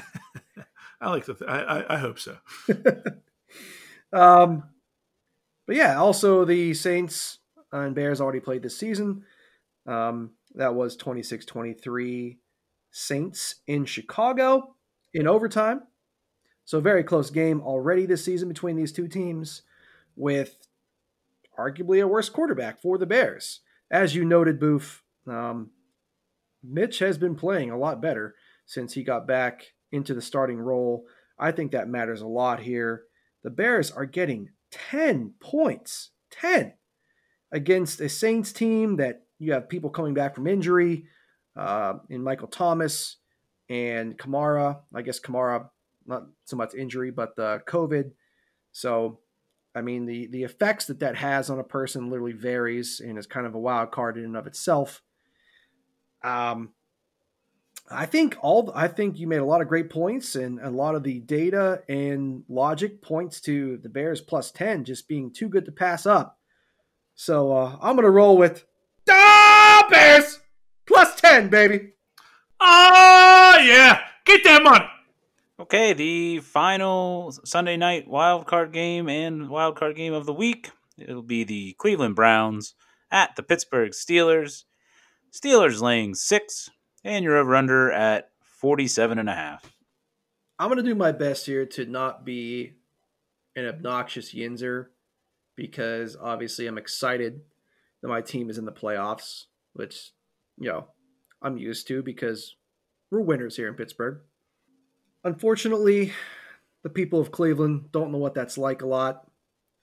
[1.01, 1.35] I like the.
[1.35, 2.35] Th- I, I, I hope so.
[4.11, 4.63] um,
[5.67, 7.37] but yeah, also the Saints
[7.71, 9.21] and Bears already played this season.
[9.85, 12.37] Um, that was 26-23
[12.89, 14.73] Saints in Chicago
[15.13, 15.83] in overtime.
[16.65, 19.61] So very close game already this season between these two teams,
[20.15, 20.57] with
[21.55, 23.59] arguably a worse quarterback for the Bears.
[23.91, 25.69] As you noted, Boof, um,
[26.63, 28.33] Mitch has been playing a lot better
[28.69, 31.03] since he got back into the starting role.
[31.39, 33.05] I think that matters a lot here.
[33.43, 36.73] The Bears are getting 10 points, 10
[37.51, 41.05] against a Saints team that you have people coming back from injury
[41.57, 43.17] uh, in Michael Thomas
[43.69, 44.81] and Kamara.
[44.93, 45.67] I guess Kamara,
[46.05, 48.11] not so much injury, but the COVID.
[48.71, 49.21] So,
[49.73, 53.25] I mean, the, the effects that that has on a person literally varies and is
[53.25, 55.01] kind of a wild card in and of itself.
[56.23, 56.73] Um,
[57.91, 60.95] I think all I think you made a lot of great points, and a lot
[60.95, 65.65] of the data and logic points to the Bears plus ten just being too good
[65.65, 66.37] to pass up.
[67.15, 68.65] So uh, I'm gonna roll with
[69.09, 70.39] ah, Bears
[70.85, 71.93] plus ten, baby.
[72.59, 74.85] Oh yeah, get that money.
[75.59, 80.71] Okay, the final Sunday night wild card game and wild card game of the week.
[80.97, 82.75] It'll be the Cleveland Browns
[83.11, 84.63] at the Pittsburgh Steelers.
[85.31, 86.69] Steelers laying six
[87.03, 89.71] and you're over under at 47 and a half.
[90.57, 92.73] I'm going to do my best here to not be
[93.55, 94.87] an obnoxious yinzer
[95.55, 97.41] because obviously I'm excited
[98.01, 100.11] that my team is in the playoffs, which,
[100.57, 100.87] you know,
[101.41, 102.55] I'm used to because
[103.11, 104.19] we're winners here in Pittsburgh.
[105.23, 106.13] Unfortunately,
[106.83, 109.25] the people of Cleveland don't know what that's like a lot.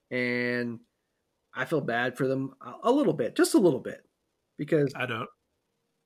[0.09, 0.79] And
[1.53, 2.53] I feel bad for them
[2.83, 4.03] a little bit, just a little bit,
[4.57, 5.29] because I don't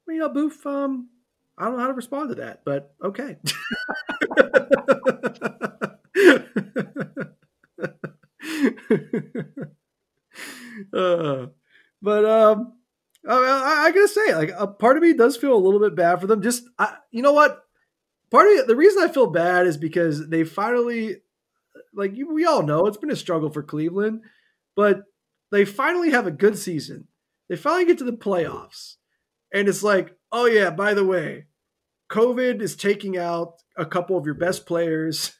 [0.07, 1.09] you know, Boof, um,
[1.57, 3.37] I don't know how to respond to that, but okay.
[10.93, 11.47] uh,
[12.01, 12.73] but um,
[13.27, 16.19] I, I, gotta say, like, a part of me does feel a little bit bad
[16.19, 16.41] for them.
[16.41, 17.63] Just, I, you know what?
[18.31, 21.17] Part of the reason I feel bad is because they finally,
[21.93, 24.21] like, we all know it's been a struggle for Cleveland,
[24.75, 25.03] but
[25.51, 27.07] they finally have a good season.
[27.49, 28.95] They finally get to the playoffs
[29.53, 31.45] and it's like, oh yeah, by the way,
[32.09, 35.33] COVID is taking out a couple of your best players,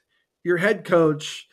[0.43, 1.47] your head coach,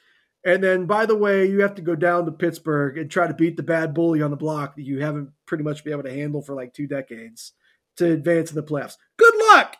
[0.44, 3.34] and then by the way, you have to go down to Pittsburgh and try to
[3.34, 6.12] beat the bad bully on the block that you haven't pretty much been able to
[6.12, 7.52] handle for like two decades
[7.96, 8.96] to advance in the playoffs.
[9.16, 9.76] Good luck.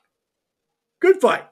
[1.01, 1.47] Good fight.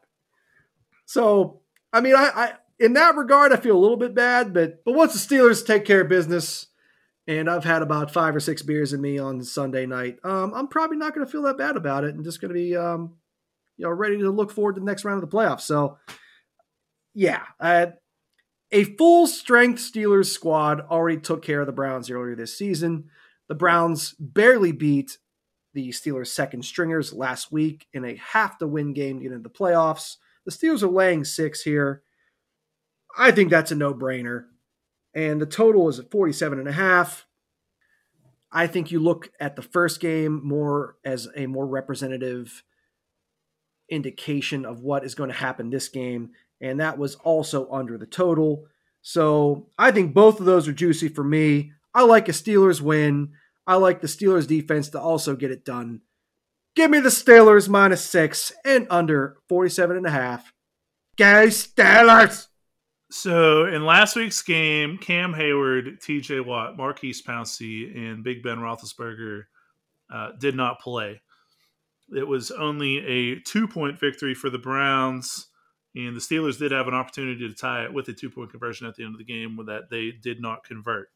[1.07, 1.61] So,
[1.93, 4.95] I mean, I, I in that regard, I feel a little bit bad, but but
[4.95, 6.67] once the Steelers take care of business,
[7.27, 10.69] and I've had about five or six beers in me on Sunday night, um, I'm
[10.69, 13.15] probably not going to feel that bad about it, and just going to be, um,
[13.77, 15.63] you know, ready to look forward to the next round of the playoffs.
[15.63, 15.99] So,
[17.15, 17.87] yeah, uh,
[18.73, 23.11] a full strength Steelers squad already took care of the Browns earlier this season.
[23.49, 25.19] The Browns barely beat
[25.73, 29.43] the Steelers' second stringers last week in a half to win game to get into
[29.43, 30.17] the playoffs.
[30.45, 32.03] The Steelers are laying six here.
[33.17, 34.47] I think that's a no brainer
[35.17, 37.27] and the total is at 47 and a half.
[38.53, 42.63] I think you look at the first game more as a more representative
[43.89, 48.07] indication of what is going to happen this game, and that was also under the
[48.07, 48.67] total.
[49.01, 51.73] So I think both of those are juicy for me.
[51.95, 53.33] I like a Steelers win.
[53.67, 56.03] I like the Steelers defense to also get it done.
[56.75, 60.53] Give me the Steelers minus six and under 47 and a half.
[61.17, 62.49] Go Steelers!
[63.11, 66.41] So in last week's game, Cam Hayward, T.J.
[66.41, 69.45] Watt, Maurkice Pouncey, and Big Ben Roethlisberger
[70.13, 71.21] uh, did not play.
[72.15, 75.47] It was only a two-point victory for the Browns,
[75.95, 78.97] and the Steelers did have an opportunity to tie it with a two-point conversion at
[78.97, 81.09] the end of the game, that they did not convert.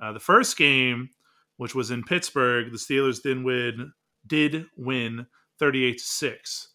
[0.00, 1.10] Uh, the first game,
[1.56, 2.70] which was in Pittsburgh.
[2.70, 3.92] The Steelers did win,
[4.26, 5.26] did win
[5.58, 6.68] 38 to 6.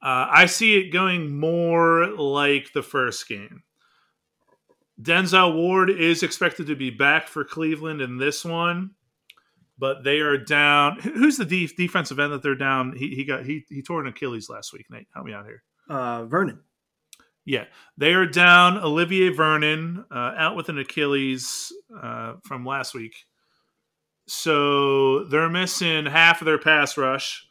[0.00, 3.62] Uh, I see it going more like the first game.
[5.00, 8.92] Denzel Ward is expected to be back for Cleveland in this one,
[9.78, 10.98] but they are down.
[11.00, 12.96] Who's the def- defensive end that they're down?
[12.96, 14.86] He, he got he he tore an Achilles last week.
[14.90, 15.62] Nate, help me out here.
[15.88, 16.60] Uh, Vernon.
[17.44, 17.64] Yeah,
[17.96, 23.24] they are down Olivier Vernon uh, out with an Achilles uh, from last week,
[24.26, 27.47] so they're missing half of their pass rush.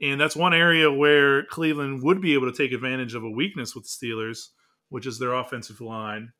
[0.00, 3.74] And that's one area where Cleveland would be able to take advantage of a weakness
[3.74, 4.48] with the Steelers,
[4.90, 6.32] which is their offensive line.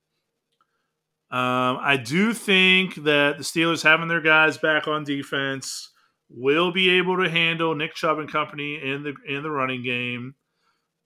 [1.31, 5.91] Um, I do think that the Steelers having their guys back on defense
[6.31, 10.37] will be able to handle Nick Chubb and company in the in the running game.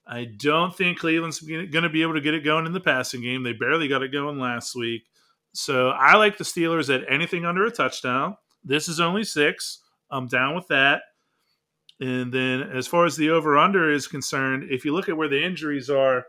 [0.06, 3.22] I don't think Cleveland's going to be able to get it going in the passing
[3.22, 3.42] game.
[3.42, 5.02] They barely got it going last week.
[5.54, 8.36] So I like the Steelers at anything under a touchdown.
[8.64, 9.80] This is only six.
[10.10, 11.02] I'm down with that.
[12.02, 15.28] And then as far as the over under is concerned, if you look at where
[15.28, 16.26] the injuries are,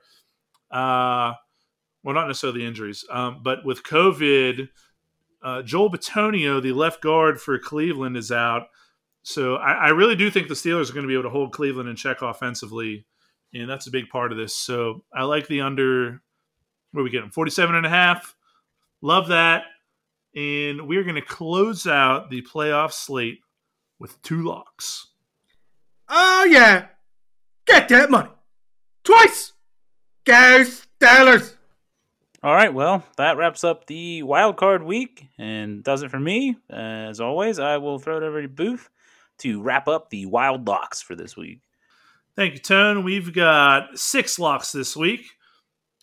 [0.70, 1.34] uh,
[2.04, 4.70] well, not necessarily the injuries, um, but with COVID,
[5.42, 8.68] uh, Joel Bitonio, the left guard for Cleveland, is out.
[9.24, 11.54] So I, I really do think the Steelers are going to be able to hold
[11.54, 13.08] Cleveland in check offensively.
[13.52, 14.56] And that's a big part of this.
[14.56, 16.22] So I like the under,
[16.92, 17.32] where we getting?
[17.32, 18.36] 47 and a half.
[19.02, 19.64] Love that.
[20.36, 23.40] And we're going to close out the playoff slate
[23.98, 25.08] with two locks.
[26.16, 26.86] Oh, yeah.
[27.66, 28.30] Get that money.
[29.04, 29.54] Twice.
[30.26, 31.56] Go Steelers.
[32.44, 36.56] All right, well, that wraps up the wild card week and does it for me.
[36.70, 38.92] As always, I will throw it over to Boof
[39.40, 41.62] to wrap up the wild locks for this week.
[42.36, 43.04] Thank you, Tone.
[43.04, 45.32] We've got six locks this week.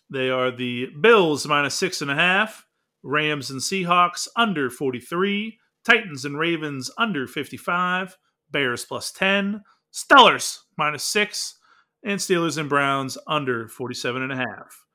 [0.09, 2.65] They are the Bills minus six and a half,
[3.01, 8.17] Rams and Seahawks under 43, Titans and Ravens under 55,
[8.51, 9.61] Bears plus 10,
[9.93, 11.55] Steelers minus six,
[12.03, 14.85] and Steelers and Browns under 47 and a half.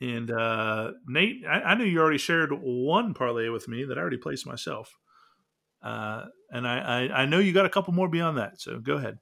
[0.00, 4.00] And uh, Nate, I, I knew you already shared one parlay with me that I
[4.00, 4.98] already placed myself.
[5.82, 8.60] Uh, and I, I, I know you got a couple more beyond that.
[8.60, 9.18] So go ahead.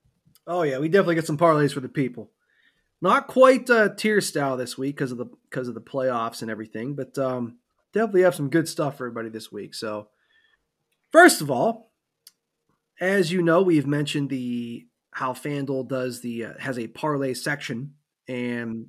[0.46, 2.30] Oh yeah, we definitely get some parlays for the people.
[3.02, 6.50] Not quite uh, tier style this week because of the because of the playoffs and
[6.50, 7.58] everything, but um,
[7.92, 9.74] definitely have some good stuff for everybody this week.
[9.74, 10.08] So,
[11.12, 11.89] first of all,
[13.00, 17.94] as you know, we've mentioned the how FanDuel does the uh, has a parlay section,
[18.28, 18.88] and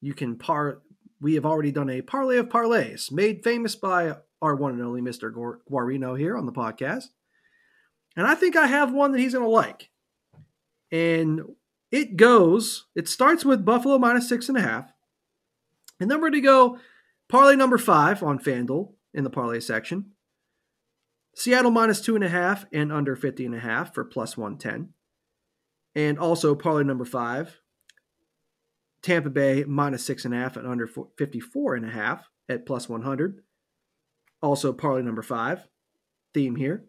[0.00, 0.82] you can par
[1.20, 5.00] we have already done a parlay of parlays made famous by our one and only
[5.00, 5.32] Mr.
[5.32, 7.04] Guarino here on the podcast.
[8.16, 9.90] And I think I have one that he's going to like.
[10.92, 11.40] And
[11.90, 14.92] it goes, it starts with Buffalo minus six and a half.
[15.98, 16.78] And then we're going to go
[17.28, 20.12] parlay number five on FanDuel in the parlay section.
[21.34, 24.90] Seattle minus two and a half and under 50 and a half for plus 110.
[25.94, 27.60] And also parlay number five,
[29.02, 32.88] Tampa Bay minus six and a half and under 54 and a half at plus
[32.88, 33.42] 100.
[34.42, 35.68] Also, parlay number five,
[36.32, 36.84] theme here.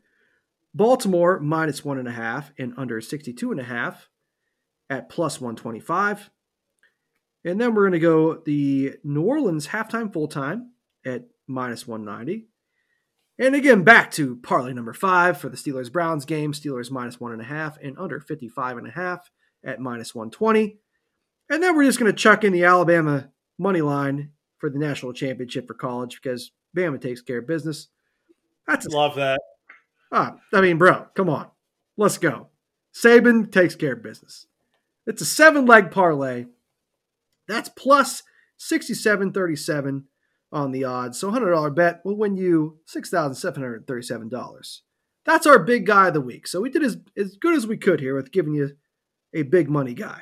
[0.73, 4.09] Baltimore minus one and a half and under 62 and a half
[4.89, 6.29] at plus 125.
[7.45, 10.71] And then we're going to go the New Orleans halftime full time
[11.05, 12.47] at minus 190.
[13.37, 16.53] And again, back to parlay number five for the Steelers Browns game.
[16.53, 19.29] Steelers minus one and a half and under 55 and a half
[19.63, 20.77] at minus 120.
[21.49, 23.29] And then we're just going to chuck in the Alabama
[23.59, 27.89] money line for the national championship for college because Bama takes care of business.
[28.67, 29.39] That's love that.
[30.11, 31.49] Ah, I mean, bro, come on,
[31.97, 32.47] let's go.
[32.93, 34.47] Saban takes care of business.
[35.05, 36.45] It's a seven leg parlay.
[37.47, 38.23] That's plus
[38.57, 40.05] sixty-seven thirty-seven
[40.51, 41.19] on the odds.
[41.19, 44.83] So, hundred dollar bet will win you six thousand seven hundred thirty-seven dollars.
[45.25, 46.47] That's our big guy of the week.
[46.47, 48.77] So we did as, as good as we could here with giving you
[49.33, 50.21] a big money guy.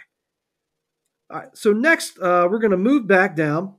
[1.29, 3.75] All right, so next, uh, we're going to move back down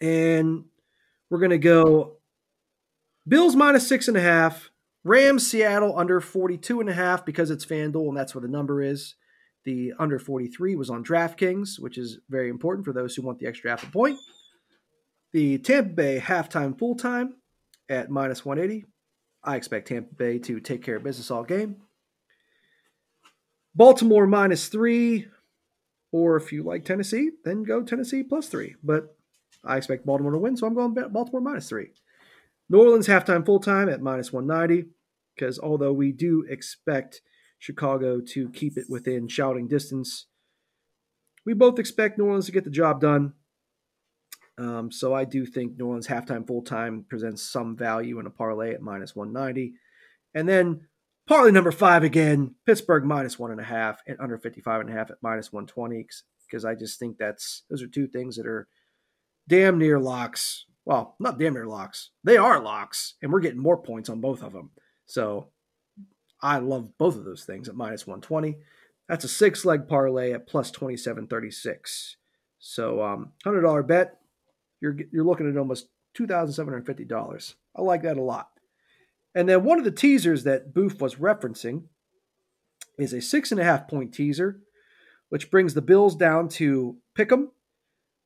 [0.00, 0.64] and
[1.30, 2.16] we're going to go
[3.26, 4.70] Bills minus six and a half,
[5.04, 8.82] Rams Seattle under 42 and a half because it's FanDuel and that's where the number
[8.82, 9.14] is.
[9.64, 13.46] The under 43 was on DraftKings, which is very important for those who want the
[13.46, 14.18] extra half a point.
[15.32, 17.36] The Tampa Bay halftime full time
[17.88, 18.84] at minus 180.
[19.42, 21.76] I expect Tampa Bay to take care of business all game.
[23.74, 25.28] Baltimore minus three,
[26.12, 28.76] or if you like Tennessee, then go Tennessee plus three.
[28.84, 29.16] But
[29.64, 31.88] I expect Baltimore to win, so I'm going Baltimore minus three.
[32.68, 34.90] New Orleans halftime full time at minus 190,
[35.34, 37.22] because although we do expect
[37.58, 40.26] Chicago to keep it within shouting distance,
[41.46, 43.32] we both expect New Orleans to get the job done.
[44.58, 48.30] Um, so I do think New Orleans halftime full time presents some value in a
[48.30, 49.74] parlay at minus 190.
[50.34, 50.88] And then
[51.26, 54.92] parlay number five again, Pittsburgh minus one and a half and under 55 and a
[54.92, 56.06] half at minus 120
[56.46, 58.68] because I just think that's those are two things that are
[59.48, 60.66] damn near locks.
[60.84, 62.10] Well, not damn near locks.
[62.24, 64.70] They are locks, and we're getting more points on both of them.
[65.06, 65.48] So
[66.42, 68.58] I love both of those things at minus 120.
[69.08, 72.16] That's a six leg parlay at plus 2736.
[72.58, 74.18] So um, $100 bet,
[74.82, 77.54] you're, you're looking at almost $2,750.
[77.76, 78.48] I like that a lot.
[79.34, 81.84] And then one of the teasers that Boof was referencing
[82.98, 84.60] is a six and a half point teaser,
[85.30, 87.52] which brings the Bills down to pick 'em,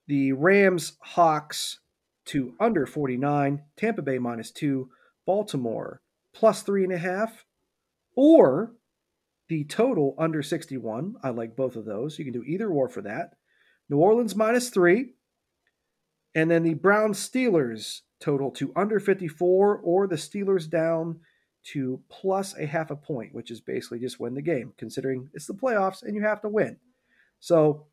[0.09, 1.79] the Rams Hawks
[2.27, 4.91] to under 49, Tampa Bay minus two,
[5.27, 6.01] Baltimore
[6.35, 7.47] plus three and a half,
[8.15, 8.75] or
[9.49, 11.17] the total under 61.
[11.23, 12.19] I like both of those.
[12.19, 13.35] You can do either or for that.
[13.89, 15.15] New Orleans minus three.
[16.37, 21.21] And then the Browns Steelers total to under 54 or the Steelers down
[21.73, 25.47] to plus a half a point, which is basically just win the game, considering it's
[25.47, 26.77] the playoffs and you have to win.
[27.41, 27.87] So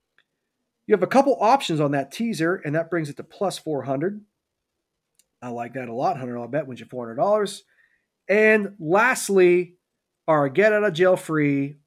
[0.85, 4.21] you have a couple options on that teaser, and that brings it to plus 400.
[5.41, 6.17] I like that a lot.
[6.17, 7.61] $100 bet wins you $400.
[8.27, 9.75] And lastly,
[10.27, 11.77] our get out of jail free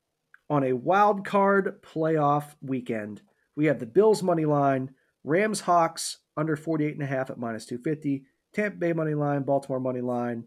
[0.49, 3.21] on a wild card playoff weekend.
[3.55, 7.67] We have the Bills money line, Rams Hawks under 48 and a half at minus
[7.67, 10.47] 250, Tampa Bay money line, Baltimore money line,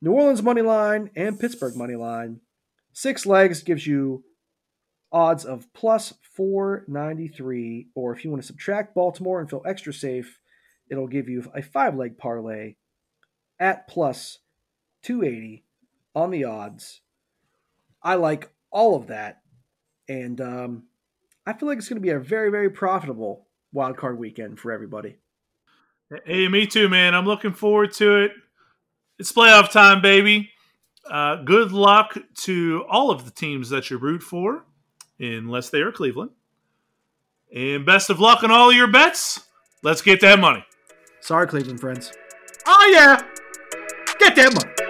[0.00, 2.40] New Orleans money line, and Pittsburgh money line.
[2.92, 4.24] Six legs gives you
[5.12, 10.40] odds of plus 493, or if you want to subtract Baltimore and feel extra safe,
[10.90, 12.76] it'll give you a five leg parlay
[13.60, 14.38] at plus
[15.02, 15.64] 280
[16.14, 17.00] on the odds.
[18.02, 19.42] I like all of that.
[20.08, 20.84] And um,
[21.46, 24.72] I feel like it's going to be a very, very profitable wild card weekend for
[24.72, 25.16] everybody.
[26.26, 27.14] Hey, me too, man.
[27.14, 28.32] I'm looking forward to it.
[29.18, 30.50] It's playoff time, baby.
[31.10, 34.64] Uh, good luck to all of the teams that you root for,
[35.18, 36.30] unless they are Cleveland.
[37.54, 39.40] And best of luck on all your bets.
[39.82, 40.64] Let's get that money.
[41.20, 42.12] Sorry, Cleveland friends.
[42.66, 43.20] Oh, yeah.
[44.18, 44.81] Get that money.